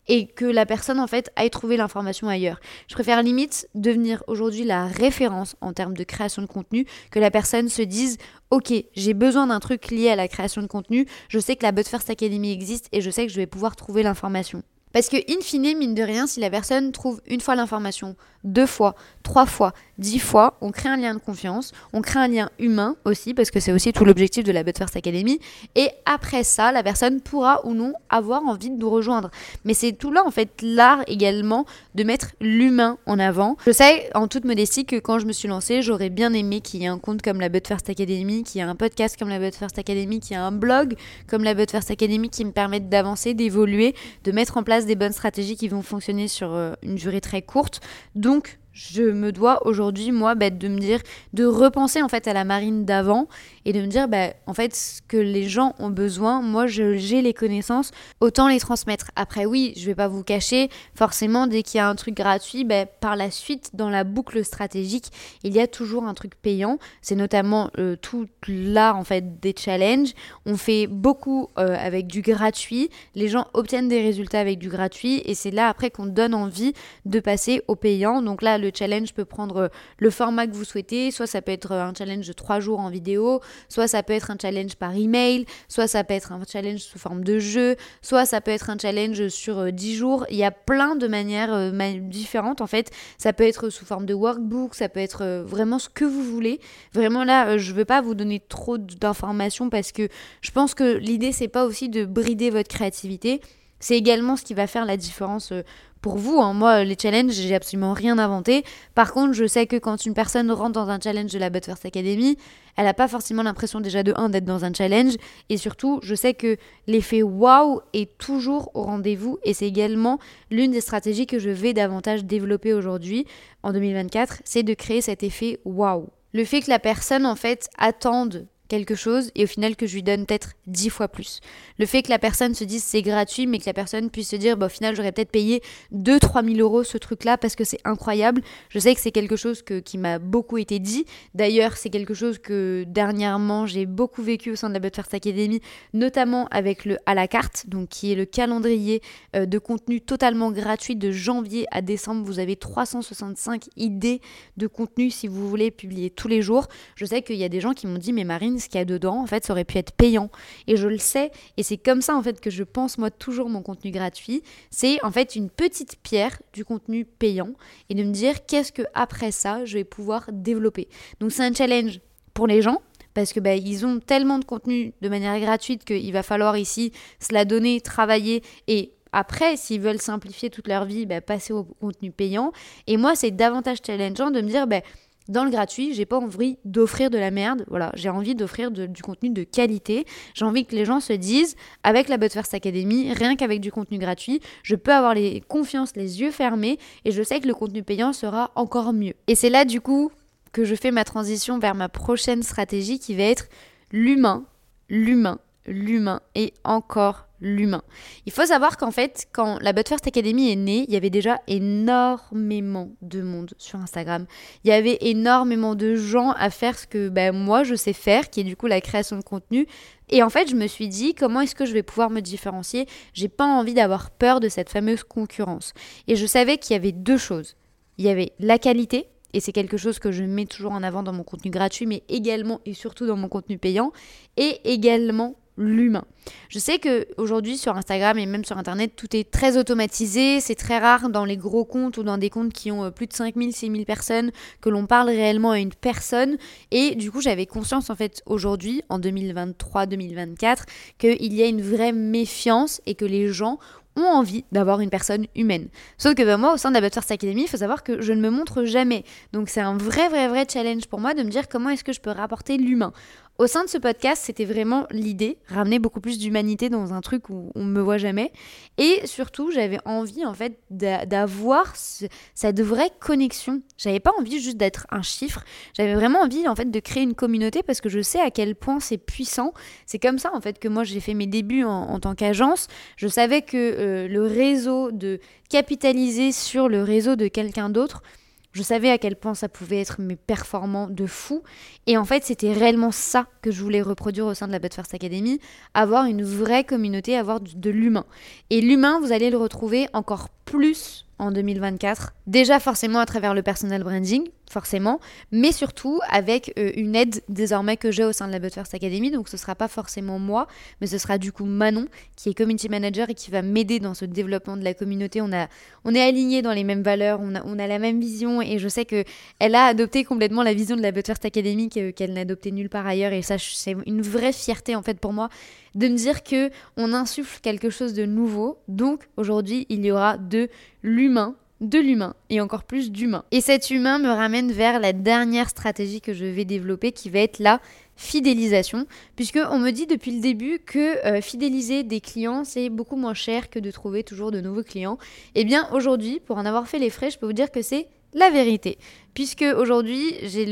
et 0.08 0.26
que 0.26 0.44
la 0.44 0.66
personne 0.66 0.98
en 1.00 1.06
fait 1.06 1.30
aille 1.36 1.50
trouver 1.50 1.76
l'information 1.76 2.28
ailleurs. 2.28 2.60
Je 2.88 2.94
préfère 2.94 3.22
limite 3.22 3.68
devenir 3.74 4.22
aujourd'hui 4.26 4.64
la 4.64 4.86
référence 4.86 5.56
en 5.60 5.72
termes 5.72 5.96
de 5.96 6.04
création 6.04 6.42
de 6.42 6.46
contenu, 6.46 6.86
que 7.10 7.18
la 7.18 7.30
personne 7.30 7.68
se 7.68 7.82
dise 7.82 8.18
ok, 8.50 8.72
j'ai 8.94 9.14
besoin 9.14 9.46
d'un 9.46 9.60
truc 9.60 9.90
lié 9.90 10.10
à 10.10 10.16
la 10.16 10.28
création 10.28 10.62
de 10.62 10.66
contenu, 10.66 11.06
je 11.28 11.38
sais 11.38 11.56
que 11.56 11.62
la 11.62 11.72
But 11.72 11.86
First 11.86 12.10
Academy 12.10 12.50
existe 12.52 12.88
et 12.92 13.00
je 13.00 13.10
sais 13.10 13.26
que 13.26 13.32
je 13.32 13.36
vais 13.36 13.46
pouvoir 13.46 13.76
trouver 13.76 14.02
l'information. 14.02 14.62
Parce 14.92 15.08
que, 15.08 15.16
in 15.16 15.40
fine, 15.42 15.76
mine 15.76 15.94
de 15.94 16.02
rien, 16.02 16.26
si 16.26 16.40
la 16.40 16.50
personne 16.50 16.92
trouve 16.92 17.20
une 17.26 17.40
fois 17.40 17.54
l'information, 17.54 18.16
deux 18.44 18.66
fois, 18.66 18.94
trois 19.22 19.46
fois, 19.46 19.72
dix 19.98 20.18
fois, 20.18 20.56
on 20.60 20.70
crée 20.70 20.88
un 20.88 20.96
lien 20.96 21.14
de 21.14 21.18
confiance, 21.18 21.72
on 21.92 22.00
crée 22.00 22.20
un 22.20 22.28
lien 22.28 22.50
humain 22.58 22.96
aussi, 23.04 23.34
parce 23.34 23.50
que 23.50 23.60
c'est 23.60 23.72
aussi 23.72 23.92
tout 23.92 24.04
l'objectif 24.04 24.44
de 24.44 24.52
la 24.52 24.62
But 24.62 24.78
First 24.78 24.96
Academy. 24.96 25.40
Et 25.74 25.90
après 26.06 26.44
ça, 26.44 26.72
la 26.72 26.82
personne 26.82 27.20
pourra 27.20 27.66
ou 27.66 27.74
non 27.74 27.92
avoir 28.08 28.42
envie 28.44 28.70
de 28.70 28.76
nous 28.76 28.90
rejoindre. 28.90 29.30
Mais 29.64 29.74
c'est 29.74 29.92
tout 29.92 30.12
là, 30.12 30.22
en 30.24 30.30
fait, 30.30 30.50
l'art 30.62 31.02
également 31.06 31.66
de 31.94 32.04
mettre 32.04 32.32
l'humain 32.40 32.98
en 33.06 33.18
avant. 33.18 33.56
Je 33.66 33.72
sais, 33.72 34.08
en 34.14 34.28
toute 34.28 34.44
modestie, 34.44 34.84
que 34.84 34.96
quand 34.96 35.18
je 35.18 35.26
me 35.26 35.32
suis 35.32 35.48
lancée, 35.48 35.82
j'aurais 35.82 36.10
bien 36.10 36.32
aimé 36.32 36.60
qu'il 36.60 36.80
y 36.80 36.84
ait 36.84 36.88
un 36.88 36.98
compte 36.98 37.22
comme 37.22 37.40
la 37.40 37.48
But 37.48 37.66
First 37.66 37.90
Academy, 37.90 38.44
qu'il 38.44 38.60
y 38.60 38.64
ait 38.64 38.68
un 38.68 38.76
podcast 38.76 39.16
comme 39.18 39.28
la 39.28 39.38
But 39.38 39.54
First 39.54 39.78
Academy, 39.78 40.20
qu'il 40.20 40.32
y 40.32 40.34
ait 40.34 40.42
un 40.42 40.52
blog 40.52 40.94
comme 41.26 41.42
la 41.42 41.54
But 41.54 41.70
First 41.70 41.90
Academy 41.90 42.28
qui 42.28 42.44
me 42.44 42.52
permette 42.52 42.88
d'avancer, 42.88 43.34
d'évoluer, 43.34 43.94
de 44.24 44.32
mettre 44.32 44.56
en 44.56 44.62
place 44.62 44.77
des 44.86 44.96
bonnes 44.96 45.12
stratégies 45.12 45.56
qui 45.56 45.68
vont 45.68 45.82
fonctionner 45.82 46.28
sur 46.28 46.52
euh, 46.52 46.72
une 46.82 46.94
durée 46.94 47.20
très 47.20 47.42
courte. 47.42 47.80
Donc, 48.14 48.58
je 48.72 49.02
me 49.02 49.32
dois 49.32 49.66
aujourd'hui, 49.66 50.12
moi, 50.12 50.36
de 50.36 50.68
me 50.68 50.78
dire, 50.78 51.00
de 51.32 51.44
repenser 51.44 52.00
en 52.00 52.08
fait 52.08 52.28
à 52.28 52.32
la 52.32 52.44
marine 52.44 52.84
d'avant 52.84 53.26
et 53.68 53.72
de 53.72 53.80
me 53.80 53.86
dire, 53.86 54.08
bah, 54.08 54.28
en 54.46 54.54
fait, 54.54 54.74
ce 54.74 55.02
que 55.02 55.16
les 55.16 55.48
gens 55.48 55.74
ont 55.80 55.90
besoin, 55.90 56.40
moi, 56.40 56.66
j'ai 56.68 57.20
les 57.20 57.34
connaissances, 57.34 57.90
autant 58.20 58.48
les 58.48 58.60
transmettre. 58.60 59.10
Après, 59.16 59.44
oui, 59.44 59.74
je 59.76 59.84
vais 59.86 59.94
pas 59.94 60.08
vous 60.08 60.22
cacher, 60.22 60.70
forcément, 60.94 61.46
dès 61.48 61.62
qu'il 61.62 61.78
y 61.78 61.80
a 61.80 61.88
un 61.88 61.96
truc 61.96 62.14
gratuit, 62.14 62.64
bah, 62.64 62.86
par 62.86 63.16
la 63.16 63.30
suite, 63.30 63.70
dans 63.74 63.90
la 63.90 64.04
boucle 64.04 64.44
stratégique, 64.44 65.10
il 65.42 65.52
y 65.52 65.60
a 65.60 65.66
toujours 65.66 66.04
un 66.04 66.14
truc 66.14 66.36
payant. 66.36 66.78
C'est 67.02 67.16
notamment 67.16 67.70
euh, 67.78 67.96
tout 68.00 68.26
l'art, 68.46 68.96
en 68.96 69.04
fait, 69.04 69.40
des 69.40 69.54
challenges. 69.58 70.12
On 70.46 70.56
fait 70.56 70.86
beaucoup 70.86 71.48
euh, 71.58 71.76
avec 71.78 72.06
du 72.06 72.22
gratuit. 72.22 72.90
Les 73.16 73.26
gens 73.28 73.48
obtiennent 73.54 73.88
des 73.88 74.00
résultats 74.00 74.40
avec 74.40 74.58
du 74.58 74.68
gratuit 74.68 75.20
et 75.24 75.34
c'est 75.34 75.50
là, 75.50 75.68
après, 75.68 75.90
qu'on 75.90 76.06
donne 76.06 76.34
envie 76.34 76.74
de 77.06 77.18
passer 77.18 77.62
au 77.66 77.74
payant. 77.74 78.22
Donc 78.22 78.40
là, 78.40 78.56
le 78.56 78.68
le 78.68 78.72
challenge 78.76 79.14
peut 79.14 79.24
prendre 79.24 79.56
euh, 79.56 79.68
le 79.98 80.10
format 80.10 80.46
que 80.46 80.52
vous 80.52 80.64
souhaitez, 80.64 81.10
soit 81.10 81.26
ça 81.26 81.42
peut 81.42 81.52
être 81.52 81.72
un 81.72 81.92
challenge 81.96 82.26
de 82.26 82.32
trois 82.32 82.60
jours 82.60 82.80
en 82.80 82.90
vidéo, 82.90 83.40
soit 83.68 83.88
ça 83.88 84.02
peut 84.02 84.12
être 84.12 84.30
un 84.30 84.36
challenge 84.40 84.76
par 84.76 84.94
email, 84.94 85.46
soit 85.68 85.86
ça 85.86 86.04
peut 86.04 86.14
être 86.14 86.32
un 86.32 86.40
challenge 86.50 86.80
sous 86.80 86.98
forme 86.98 87.24
de 87.24 87.38
jeu, 87.38 87.76
soit 88.02 88.26
ça 88.26 88.40
peut 88.40 88.50
être 88.50 88.70
un 88.70 88.78
challenge 88.78 89.28
sur 89.28 89.72
10 89.72 89.94
euh, 89.94 89.98
jours. 89.98 90.26
Il 90.30 90.36
y 90.36 90.44
a 90.44 90.50
plein 90.50 90.96
de 90.96 91.06
manières 91.06 91.72
différentes 92.02 92.60
en 92.60 92.66
fait. 92.66 92.90
Ça 93.18 93.32
peut 93.32 93.44
être 93.44 93.70
sous 93.70 93.84
forme 93.84 94.06
de 94.06 94.14
workbook, 94.14 94.74
ça 94.74 94.88
peut 94.88 95.00
être 95.00 95.44
vraiment 95.46 95.78
ce 95.78 95.88
que 95.88 96.04
vous 96.04 96.22
voulez. 96.22 96.60
Vraiment 96.92 97.24
là, 97.24 97.58
je 97.58 97.72
veux 97.72 97.84
pas 97.84 98.00
vous 98.00 98.14
donner 98.14 98.40
trop 98.40 98.78
d'informations 98.78 99.70
parce 99.70 99.92
que 99.92 100.08
je 100.40 100.50
pense 100.50 100.74
que 100.74 100.96
l'idée 100.96 101.32
c'est 101.32 101.48
pas 101.48 101.64
aussi 101.64 101.88
de 101.88 102.04
brider 102.04 102.50
votre 102.50 102.68
créativité. 102.68 103.40
C'est 103.80 103.96
également 103.96 104.36
ce 104.36 104.42
qui 104.42 104.54
va 104.54 104.66
faire 104.66 104.84
la 104.84 104.96
différence 104.96 105.52
pour 106.00 106.16
vous. 106.16 106.40
Hein. 106.40 106.52
Moi, 106.52 106.84
les 106.84 106.96
challenges, 107.00 107.32
j'ai 107.32 107.54
absolument 107.54 107.92
rien 107.92 108.18
inventé. 108.18 108.64
Par 108.94 109.12
contre, 109.12 109.32
je 109.32 109.46
sais 109.46 109.66
que 109.66 109.76
quand 109.76 110.04
une 110.04 110.14
personne 110.14 110.50
rentre 110.50 110.72
dans 110.72 110.88
un 110.88 111.00
challenge 111.00 111.32
de 111.32 111.38
la 111.38 111.50
But 111.50 111.64
First 111.64 111.86
Academy, 111.86 112.36
elle 112.78 112.84
n'a 112.84 112.94
pas 112.94 113.08
forcément 113.08 113.42
l'impression 113.42 113.80
déjà 113.80 114.04
de 114.04 114.14
1 114.16 114.28
d'être 114.28 114.44
dans 114.44 114.64
un 114.64 114.72
challenge. 114.72 115.14
Et 115.48 115.56
surtout, 115.56 115.98
je 116.04 116.14
sais 116.14 116.32
que 116.32 116.56
l'effet 116.86 117.24
waouh 117.24 117.80
est 117.92 118.16
toujours 118.18 118.70
au 118.74 118.84
rendez-vous. 118.84 119.36
Et 119.42 119.52
c'est 119.52 119.66
également 119.66 120.20
l'une 120.52 120.70
des 120.70 120.80
stratégies 120.80 121.26
que 121.26 121.40
je 121.40 121.50
vais 121.50 121.72
davantage 121.72 122.24
développer 122.24 122.72
aujourd'hui, 122.72 123.26
en 123.64 123.72
2024, 123.72 124.42
c'est 124.44 124.62
de 124.62 124.74
créer 124.74 125.00
cet 125.00 125.24
effet 125.24 125.58
waouh. 125.64 126.06
Le 126.32 126.44
fait 126.44 126.60
que 126.60 126.70
la 126.70 126.78
personne, 126.78 127.26
en 127.26 127.34
fait, 127.34 127.68
attende 127.78 128.46
quelque 128.68 128.94
chose 128.94 129.30
et 129.34 129.44
au 129.44 129.46
final 129.46 129.74
que 129.76 129.86
je 129.86 129.94
lui 129.94 130.02
donne 130.02 130.26
peut-être 130.26 130.52
dix 130.66 130.90
fois 130.90 131.08
plus. 131.08 131.40
Le 131.78 131.86
fait 131.86 132.02
que 132.02 132.10
la 132.10 132.18
personne 132.18 132.54
se 132.54 132.64
dise 132.64 132.84
c'est 132.84 133.02
gratuit 133.02 133.46
mais 133.46 133.58
que 133.58 133.66
la 133.66 133.72
personne 133.72 134.10
puisse 134.10 134.28
se 134.28 134.36
dire 134.36 134.56
bah, 134.56 134.66
au 134.66 134.68
final 134.68 134.94
j'aurais 134.94 135.12
peut-être 135.12 135.32
payé 135.32 135.62
2-3 135.94 136.44
000 136.44 136.58
euros 136.60 136.84
ce 136.84 136.98
truc 136.98 137.24
là 137.24 137.38
parce 137.38 137.56
que 137.56 137.64
c'est 137.64 137.80
incroyable. 137.84 138.42
Je 138.68 138.78
sais 138.78 138.94
que 138.94 139.00
c'est 139.00 139.10
quelque 139.10 139.36
chose 139.36 139.62
que, 139.62 139.80
qui 139.80 139.98
m'a 139.98 140.18
beaucoup 140.18 140.58
été 140.58 140.78
dit. 140.78 141.06
D'ailleurs 141.34 141.76
c'est 141.76 141.90
quelque 141.90 142.14
chose 142.14 142.38
que 142.38 142.84
dernièrement 142.86 143.66
j'ai 143.66 143.86
beaucoup 143.86 144.22
vécu 144.22 144.50
au 144.52 144.56
sein 144.56 144.68
de 144.68 144.74
la 144.74 144.80
But 144.80 144.94
First 144.94 145.14
Academy 145.14 145.60
notamment 145.94 146.46
avec 146.50 146.84
le 146.84 146.98
à 147.06 147.14
la 147.14 147.26
carte 147.26 147.64
donc 147.68 147.88
qui 147.88 148.12
est 148.12 148.14
le 148.14 148.26
calendrier 148.26 149.00
euh, 149.34 149.46
de 149.46 149.58
contenu 149.58 150.00
totalement 150.00 150.52
gratuit 150.52 150.96
de 150.96 151.10
janvier 151.10 151.66
à 151.70 151.80
décembre. 151.80 152.24
Vous 152.24 152.38
avez 152.38 152.56
365 152.56 153.64
idées 153.76 154.20
de 154.56 154.66
contenu 154.66 155.10
si 155.10 155.26
vous 155.26 155.48
voulez 155.48 155.70
publier 155.70 156.10
tous 156.10 156.28
les 156.28 156.42
jours. 156.42 156.66
Je 156.96 157.06
sais 157.06 157.22
qu'il 157.22 157.36
y 157.36 157.44
a 157.44 157.48
des 157.48 157.60
gens 157.60 157.72
qui 157.72 157.86
m'ont 157.86 157.98
dit 157.98 158.12
mais 158.12 158.24
Marine 158.24 158.57
ce 158.58 158.68
qu'il 158.68 158.78
y 158.78 158.82
a 158.82 158.84
dedans, 158.84 159.20
en 159.22 159.26
fait, 159.26 159.44
ça 159.44 159.52
aurait 159.52 159.64
pu 159.64 159.78
être 159.78 159.92
payant. 159.92 160.30
Et 160.66 160.76
je 160.76 160.88
le 160.88 160.98
sais, 160.98 161.30
et 161.56 161.62
c'est 161.62 161.76
comme 161.76 162.02
ça, 162.02 162.16
en 162.16 162.22
fait, 162.22 162.40
que 162.40 162.50
je 162.50 162.64
pense, 162.64 162.98
moi, 162.98 163.10
toujours 163.10 163.48
mon 163.48 163.62
contenu 163.62 163.90
gratuit. 163.90 164.42
C'est, 164.70 165.02
en 165.04 165.10
fait, 165.10 165.36
une 165.36 165.50
petite 165.50 165.96
pierre 166.02 166.40
du 166.52 166.64
contenu 166.64 167.04
payant 167.04 167.50
et 167.88 167.94
de 167.94 168.02
me 168.02 168.12
dire 168.12 168.46
qu'est-ce 168.46 168.72
que 168.72 168.82
après 168.94 169.32
ça, 169.32 169.64
je 169.64 169.78
vais 169.78 169.84
pouvoir 169.84 170.28
développer. 170.32 170.88
Donc, 171.20 171.32
c'est 171.32 171.44
un 171.44 171.52
challenge 171.52 172.00
pour 172.34 172.46
les 172.46 172.62
gens, 172.62 172.82
parce 173.14 173.32
que 173.32 173.40
bah, 173.40 173.54
ils 173.54 173.84
ont 173.84 173.98
tellement 173.98 174.38
de 174.38 174.44
contenu 174.44 174.92
de 175.00 175.08
manière 175.08 175.38
gratuite 175.40 175.84
qu'il 175.84 176.12
va 176.12 176.22
falloir 176.22 176.56
ici 176.56 176.92
se 177.18 177.32
la 177.34 177.44
donner, 177.44 177.80
travailler 177.80 178.42
et 178.68 178.92
après, 179.12 179.56
s'ils 179.56 179.80
veulent 179.80 180.00
simplifier 180.00 180.50
toute 180.50 180.68
leur 180.68 180.84
vie, 180.84 181.06
bah, 181.06 181.20
passer 181.20 181.52
au 181.52 181.64
contenu 181.64 182.10
payant. 182.10 182.52
Et 182.86 182.96
moi, 182.96 183.14
c'est 183.14 183.30
davantage 183.30 183.78
challengeant 183.84 184.30
de 184.30 184.40
me 184.40 184.48
dire, 184.48 184.66
bah, 184.66 184.82
dans 185.28 185.44
le 185.44 185.50
gratuit, 185.50 185.92
j'ai 185.94 186.06
pas 186.06 186.18
envie 186.18 186.58
d'offrir 186.64 187.10
de 187.10 187.18
la 187.18 187.30
merde. 187.30 187.64
Voilà, 187.68 187.92
j'ai 187.94 188.08
envie 188.08 188.34
d'offrir 188.34 188.70
du 188.70 189.02
contenu 189.02 189.30
de 189.30 189.44
qualité. 189.44 190.06
J'ai 190.34 190.44
envie 190.44 190.64
que 190.64 190.74
les 190.74 190.84
gens 190.84 191.00
se 191.00 191.12
disent, 191.12 191.54
avec 191.82 192.08
la 192.08 192.16
But 192.16 192.32
First 192.32 192.54
Academy, 192.54 193.12
rien 193.12 193.36
qu'avec 193.36 193.60
du 193.60 193.70
contenu 193.70 193.98
gratuit, 193.98 194.40
je 194.62 194.74
peux 194.74 194.92
avoir 194.92 195.14
les 195.14 195.42
confiance, 195.42 195.94
les 195.96 196.20
yeux 196.20 196.30
fermés, 196.30 196.78
et 197.04 197.12
je 197.12 197.22
sais 197.22 197.40
que 197.40 197.46
le 197.46 197.54
contenu 197.54 197.82
payant 197.82 198.12
sera 198.12 198.50
encore 198.54 198.92
mieux. 198.92 199.14
Et 199.26 199.34
c'est 199.34 199.50
là 199.50 199.64
du 199.64 199.80
coup 199.80 200.10
que 200.52 200.64
je 200.64 200.74
fais 200.74 200.90
ma 200.90 201.04
transition 201.04 201.58
vers 201.58 201.74
ma 201.74 201.88
prochaine 201.88 202.42
stratégie 202.42 202.98
qui 202.98 203.14
va 203.14 203.24
être 203.24 203.48
l'humain, 203.92 204.44
l'humain, 204.88 205.38
l'humain 205.66 206.20
et 206.34 206.54
encore 206.64 207.27
l'humain. 207.40 207.82
Il 208.26 208.32
faut 208.32 208.46
savoir 208.46 208.76
qu'en 208.76 208.90
fait, 208.90 209.26
quand 209.32 209.58
la 209.60 209.72
But 209.72 209.88
First 209.88 210.06
Academy 210.06 210.50
est 210.50 210.56
née, 210.56 210.84
il 210.88 210.92
y 210.92 210.96
avait 210.96 211.10
déjà 211.10 211.38
énormément 211.46 212.90
de 213.02 213.22
monde 213.22 213.54
sur 213.58 213.78
Instagram. 213.78 214.26
Il 214.64 214.68
y 214.68 214.72
avait 214.72 214.98
énormément 215.00 215.74
de 215.74 215.94
gens 215.94 216.32
à 216.32 216.50
faire 216.50 216.78
ce 216.78 216.86
que 216.86 217.08
ben, 217.08 217.34
moi 217.34 217.64
je 217.64 217.74
sais 217.74 217.92
faire, 217.92 218.30
qui 218.30 218.40
est 218.40 218.44
du 218.44 218.56
coup 218.56 218.66
la 218.66 218.80
création 218.80 219.16
de 219.16 219.22
contenu. 219.22 219.66
Et 220.10 220.22
en 220.22 220.30
fait, 220.30 220.48
je 220.48 220.56
me 220.56 220.66
suis 220.66 220.88
dit, 220.88 221.14
comment 221.14 221.42
est-ce 221.42 221.54
que 221.54 221.66
je 221.66 221.72
vais 221.72 221.82
pouvoir 221.82 222.10
me 222.10 222.20
différencier? 222.20 222.86
J'ai 223.12 223.28
pas 223.28 223.44
envie 223.44 223.74
d'avoir 223.74 224.10
peur 224.10 224.40
de 224.40 224.48
cette 224.48 224.70
fameuse 224.70 225.04
concurrence. 225.04 225.74
Et 226.06 226.16
je 226.16 226.26
savais 226.26 226.58
qu'il 226.58 226.74
y 226.74 226.76
avait 226.76 226.92
deux 226.92 227.18
choses. 227.18 227.56
Il 227.98 228.04
y 228.04 228.08
avait 228.08 228.32
la 228.38 228.58
qualité, 228.58 229.08
et 229.34 229.40
c'est 229.40 229.52
quelque 229.52 229.76
chose 229.76 229.98
que 229.98 230.12
je 230.12 230.24
mets 230.24 230.46
toujours 230.46 230.72
en 230.72 230.82
avant 230.82 231.02
dans 231.02 231.12
mon 231.12 231.24
contenu 231.24 231.50
gratuit, 231.50 231.84
mais 231.84 232.02
également 232.08 232.60
et 232.64 232.74
surtout 232.74 233.06
dans 233.06 233.16
mon 233.16 233.28
contenu 233.28 233.58
payant, 233.58 233.92
et 234.36 234.60
également 234.64 235.36
l'humain. 235.58 236.04
Je 236.48 236.58
sais 236.58 236.78
que 236.78 237.06
aujourd'hui 237.16 237.56
sur 237.56 237.76
Instagram 237.76 238.18
et 238.18 238.26
même 238.26 238.44
sur 238.44 238.56
internet, 238.58 238.92
tout 238.96 239.14
est 239.16 239.30
très 239.30 239.56
automatisé, 239.56 240.40
c'est 240.40 240.54
très 240.54 240.78
rare 240.78 241.10
dans 241.10 241.24
les 241.24 241.36
gros 241.36 241.64
comptes 241.64 241.96
ou 241.96 242.02
dans 242.02 242.18
des 242.18 242.30
comptes 242.30 242.52
qui 242.52 242.70
ont 242.70 242.84
euh, 242.84 242.90
plus 242.90 243.06
de 243.06 243.12
5000, 243.12 243.54
6000 243.54 243.84
personnes 243.84 244.30
que 244.60 244.68
l'on 244.68 244.86
parle 244.86 245.08
réellement 245.08 245.50
à 245.50 245.58
une 245.58 245.72
personne 245.72 246.36
et 246.70 246.94
du 246.94 247.10
coup, 247.10 247.20
j'avais 247.20 247.46
conscience 247.46 247.90
en 247.90 247.96
fait 247.96 248.22
aujourd'hui 248.26 248.82
en 248.88 248.98
2023 248.98 249.86
2024 249.86 250.64
qu'il 250.98 251.34
y 251.34 251.42
a 251.42 251.46
une 251.46 251.62
vraie 251.62 251.92
méfiance 251.92 252.80
et 252.86 252.94
que 252.94 253.04
les 253.04 253.28
gens 253.28 253.58
ont 253.98 254.06
envie 254.06 254.44
d'avoir 254.52 254.80
une 254.80 254.90
personne 254.90 255.26
humaine. 255.34 255.68
Sauf 255.96 256.14
que 256.14 256.22
ben, 256.22 256.36
moi, 256.36 256.54
au 256.54 256.56
sein 256.56 256.70
de 256.70 256.78
la 256.78 256.86
Academy, 256.86 257.42
il 257.42 257.48
faut 257.48 257.56
savoir 257.56 257.82
que 257.82 258.00
je 258.00 258.12
ne 258.12 258.20
me 258.20 258.30
montre 258.30 258.64
jamais. 258.64 259.04
Donc 259.32 259.48
c'est 259.48 259.60
un 259.60 259.76
vrai, 259.76 260.08
vrai, 260.08 260.28
vrai 260.28 260.46
challenge 260.50 260.86
pour 260.86 261.00
moi 261.00 261.14
de 261.14 261.22
me 261.22 261.30
dire 261.30 261.48
comment 261.48 261.70
est-ce 261.70 261.84
que 261.84 261.92
je 261.92 262.00
peux 262.00 262.10
rapporter 262.10 262.56
l'humain. 262.56 262.92
Au 263.38 263.46
sein 263.46 263.62
de 263.62 263.68
ce 263.68 263.78
podcast, 263.78 264.24
c'était 264.26 264.44
vraiment 264.44 264.88
l'idée, 264.90 265.38
ramener 265.46 265.78
beaucoup 265.78 266.00
plus 266.00 266.18
d'humanité 266.18 266.70
dans 266.70 266.92
un 266.92 267.00
truc 267.00 267.30
où 267.30 267.52
on 267.54 267.64
ne 267.64 267.70
me 267.70 267.80
voit 267.80 267.96
jamais. 267.96 268.32
Et 268.78 269.06
surtout, 269.06 269.52
j'avais 269.52 269.78
envie 269.84 270.26
en 270.26 270.34
fait 270.34 270.58
d'avoir 270.70 271.72
cette 271.76 272.60
vraie 272.60 272.90
connexion. 272.98 273.62
J'avais 273.76 274.00
pas 274.00 274.10
envie 274.18 274.40
juste 274.40 274.56
d'être 274.56 274.88
un 274.90 275.02
chiffre. 275.02 275.44
J'avais 275.74 275.94
vraiment 275.94 276.22
envie 276.22 276.48
en 276.48 276.56
fait 276.56 276.68
de 276.68 276.80
créer 276.80 277.04
une 277.04 277.14
communauté 277.14 277.62
parce 277.62 277.80
que 277.80 277.88
je 277.88 278.00
sais 278.02 278.20
à 278.20 278.32
quel 278.32 278.56
point 278.56 278.80
c'est 278.80 278.98
puissant. 278.98 279.52
C'est 279.86 280.00
comme 280.00 280.18
ça 280.18 280.34
en 280.34 280.40
fait 280.40 280.58
que 280.58 280.66
moi 280.66 280.82
j'ai 280.82 280.98
fait 280.98 281.14
mes 281.14 281.28
débuts 281.28 281.62
en, 281.62 282.00
tant 282.00 282.16
qu'agence. 282.16 282.66
Je 282.96 283.06
savais 283.06 283.42
que 283.42 283.56
euh, 283.56 284.08
le 284.08 284.26
réseau 284.26 284.90
de 284.90 285.20
capitaliser 285.48 286.32
sur 286.32 286.68
le 286.68 286.82
réseau 286.82 287.14
de 287.14 287.28
quelqu'un 287.28 287.70
d'autre, 287.70 288.02
je 288.52 288.62
savais 288.62 288.90
à 288.90 288.98
quel 288.98 289.16
point 289.16 289.34
ça 289.34 289.48
pouvait 289.48 289.80
être 289.80 290.00
mes 290.00 290.16
performants 290.16 290.88
de 290.88 291.06
fou. 291.06 291.42
Et 291.86 291.96
en 291.96 292.04
fait, 292.04 292.24
c'était 292.24 292.52
réellement 292.52 292.90
ça 292.90 293.26
que 293.42 293.50
je 293.50 293.62
voulais 293.62 293.82
reproduire 293.82 294.26
au 294.26 294.34
sein 294.34 294.46
de 294.46 294.52
la 294.52 294.58
But 294.58 294.74
First 294.74 294.94
Academy, 294.94 295.40
avoir 295.74 296.06
une 296.06 296.22
vraie 296.22 296.64
communauté, 296.64 297.16
avoir 297.16 297.40
de 297.40 297.70
l'humain. 297.70 298.06
Et 298.50 298.60
l'humain, 298.60 299.00
vous 299.00 299.12
allez 299.12 299.30
le 299.30 299.36
retrouver 299.36 299.88
encore 299.92 300.28
plus 300.44 301.07
en 301.18 301.30
2024. 301.30 302.14
Déjà 302.26 302.60
forcément 302.60 302.98
à 303.00 303.06
travers 303.06 303.34
le 303.34 303.42
personal 303.42 303.82
branding, 303.82 304.28
forcément, 304.50 305.00
mais 305.32 305.52
surtout 305.52 306.00
avec 306.10 306.52
euh, 306.58 306.72
une 306.76 306.96
aide 306.96 307.22
désormais 307.28 307.76
que 307.76 307.90
j'ai 307.90 308.04
au 308.04 308.12
sein 308.12 308.28
de 308.28 308.32
la 308.32 308.50
First 308.50 308.74
Academy. 308.74 309.10
Donc 309.10 309.28
ce 309.28 309.36
sera 309.36 309.54
pas 309.54 309.68
forcément 309.68 310.18
moi, 310.18 310.46
mais 310.80 310.86
ce 310.86 310.98
sera 310.98 311.18
du 311.18 311.32
coup 311.32 311.44
Manon 311.44 311.86
qui 312.16 312.30
est 312.30 312.34
community 312.34 312.68
manager 312.68 313.10
et 313.10 313.14
qui 313.14 313.30
va 313.30 313.42
m'aider 313.42 313.78
dans 313.78 313.94
ce 313.94 314.04
développement 314.04 314.56
de 314.56 314.64
la 314.64 314.74
communauté. 314.74 315.20
On, 315.20 315.32
a, 315.32 315.48
on 315.84 315.94
est 315.94 316.02
aligné 316.02 316.42
dans 316.42 316.52
les 316.52 316.64
mêmes 316.64 316.82
valeurs, 316.82 317.20
on 317.20 317.34
a, 317.34 317.42
on 317.44 317.58
a 317.58 317.66
la 317.66 317.78
même 317.78 318.00
vision 318.00 318.40
et 318.40 318.58
je 318.58 318.68
sais 318.68 318.84
que 318.84 319.04
elle 319.38 319.54
a 319.54 319.66
adopté 319.66 320.04
complètement 320.04 320.42
la 320.42 320.54
vision 320.54 320.76
de 320.76 320.82
la 320.82 320.92
First 320.92 321.24
Academy 321.24 321.68
qu'elle 321.68 322.12
n'a 322.12 322.20
adoptée 322.20 322.50
nulle 322.50 322.68
part 322.68 322.86
ailleurs 322.86 323.12
et 323.12 323.22
ça 323.22 323.36
c'est 323.38 323.76
une 323.86 324.02
vraie 324.02 324.32
fierté 324.32 324.76
en 324.76 324.82
fait 324.82 324.98
pour 324.98 325.12
moi 325.12 325.28
de 325.74 325.88
me 325.88 325.96
dire 325.96 326.22
que 326.22 326.50
on 326.76 326.92
insuffle 326.92 327.40
quelque 327.40 327.70
chose 327.70 327.94
de 327.94 328.04
nouveau. 328.04 328.58
Donc 328.68 329.08
aujourd'hui, 329.16 329.66
il 329.68 329.84
y 329.84 329.92
aura 329.92 330.16
de 330.16 330.48
l'humain 330.88 331.36
de 331.60 331.78
l'humain 331.78 332.14
et 332.30 332.40
encore 332.40 332.62
plus 332.62 332.92
d'humain. 332.92 333.24
Et 333.32 333.40
cet 333.40 333.70
humain 333.70 333.98
me 333.98 334.08
ramène 334.08 334.52
vers 334.52 334.78
la 334.78 334.92
dernière 334.92 335.48
stratégie 335.48 336.00
que 336.00 336.12
je 336.12 336.24
vais 336.24 336.44
développer 336.44 336.92
qui 336.92 337.10
va 337.10 337.18
être 337.18 337.40
la 337.40 337.60
fidélisation, 337.96 338.86
puisque 339.16 339.40
on 339.50 339.58
me 339.58 339.72
dit 339.72 339.86
depuis 339.86 340.12
le 340.12 340.20
début 340.20 340.60
que 340.64 341.04
euh, 341.04 341.20
fidéliser 341.20 341.82
des 341.82 342.00
clients 342.00 342.44
c'est 342.44 342.68
beaucoup 342.68 342.94
moins 342.94 343.14
cher 343.14 343.50
que 343.50 343.58
de 343.58 343.72
trouver 343.72 344.04
toujours 344.04 344.30
de 344.30 344.40
nouveaux 344.40 344.62
clients. 344.62 344.98
Et 345.34 345.40
eh 345.40 345.44
bien 345.44 345.68
aujourd'hui, 345.72 346.20
pour 346.24 346.38
en 346.38 346.46
avoir 346.46 346.68
fait 346.68 346.78
les 346.78 346.90
frais, 346.90 347.10
je 347.10 347.18
peux 347.18 347.26
vous 347.26 347.32
dire 347.32 347.50
que 347.50 347.60
c'est 347.60 347.88
la 348.14 348.30
vérité. 348.30 348.78
Puisque 349.14 349.44
aujourd'hui, 349.56 350.14
j'ai 350.22 350.46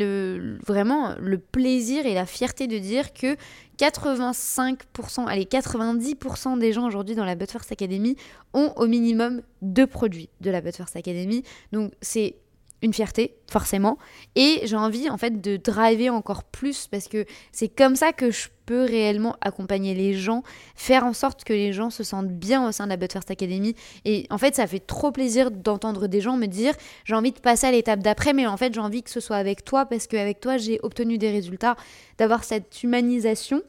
vraiment 0.67 1.15
le 1.21 1.39
plaisir 1.39 2.05
et 2.05 2.15
la 2.15 2.27
fierté 2.27 2.67
de 2.67 2.79
dire 2.79 3.13
que 3.13 3.37
85%, 3.79 5.27
allez, 5.27 5.45
90% 5.45 6.59
des 6.59 6.73
gens 6.73 6.87
aujourd'hui 6.87 7.15
dans 7.15 7.25
la 7.25 7.35
But 7.35 7.51
First 7.51 7.71
Academy 7.71 8.17
ont 8.55 8.73
au 8.77 8.87
minimum 8.87 9.43
deux 9.63 9.87
produits 9.87 10.29
de 10.41 10.51
la 10.51 10.61
But 10.61 10.75
First 10.75 10.97
Academy. 10.97 11.45
Donc 11.73 11.93
c'est 12.01 12.37
une 12.83 12.93
fierté, 12.93 13.35
forcément. 13.51 13.99
Et 14.35 14.61
j'ai 14.65 14.77
envie, 14.77 15.09
en 15.09 15.17
fait, 15.17 15.41
de 15.41 15.57
driver 15.57 16.11
encore 16.11 16.45
plus 16.45 16.87
parce 16.87 17.09
que 17.09 17.25
c'est 17.53 17.69
comme 17.69 17.97
ça 17.97 18.13
que 18.13 18.31
je 18.31 18.49
peux 18.67 18.83
réellement 18.83 19.37
accompagner 19.41 19.95
les 19.95 20.15
gens, 20.15 20.43
faire 20.75 21.05
en 21.05 21.13
sorte 21.13 21.45
que 21.45 21.53
les 21.53 21.73
gens 21.73 21.89
se 21.89 22.03
sentent 22.03 22.33
bien 22.33 22.67
au 22.69 22.73
sein 22.73 22.85
de 22.85 22.91
la 22.91 22.97
But 22.97 23.13
First 23.13 23.31
Academy. 23.31 23.75
Et 24.05 24.27
en 24.31 24.39
fait, 24.39 24.57
ça 24.57 24.67
fait 24.67 24.81
trop 24.81 25.13
plaisir 25.13 25.51
d'entendre 25.51 26.09
des 26.09 26.21
gens 26.21 26.37
me 26.37 26.47
dire 26.47 26.75
j'ai 27.05 27.15
envie 27.15 27.33
de 27.33 27.39
passer 27.39 27.69
à 27.69 27.71
l'étape 27.71 28.01
d'après, 28.01 28.33
mais 28.33 28.47
en 28.47 28.57
fait, 28.57 28.75
j'ai 28.75 28.81
envie 28.81 29.03
que 29.03 29.11
ce 29.11 29.21
soit 29.21 29.37
avec 29.37 29.65
toi 29.65 29.87
parce 29.87 30.07
qu'avec 30.07 30.41
toi, 30.41 30.59
j'ai 30.59 30.81
obtenu 30.83 31.17
des 31.17 31.31
résultats, 31.31 31.77
d'avoir 32.19 32.45
cette 32.45 32.83
humanisation 32.83 33.63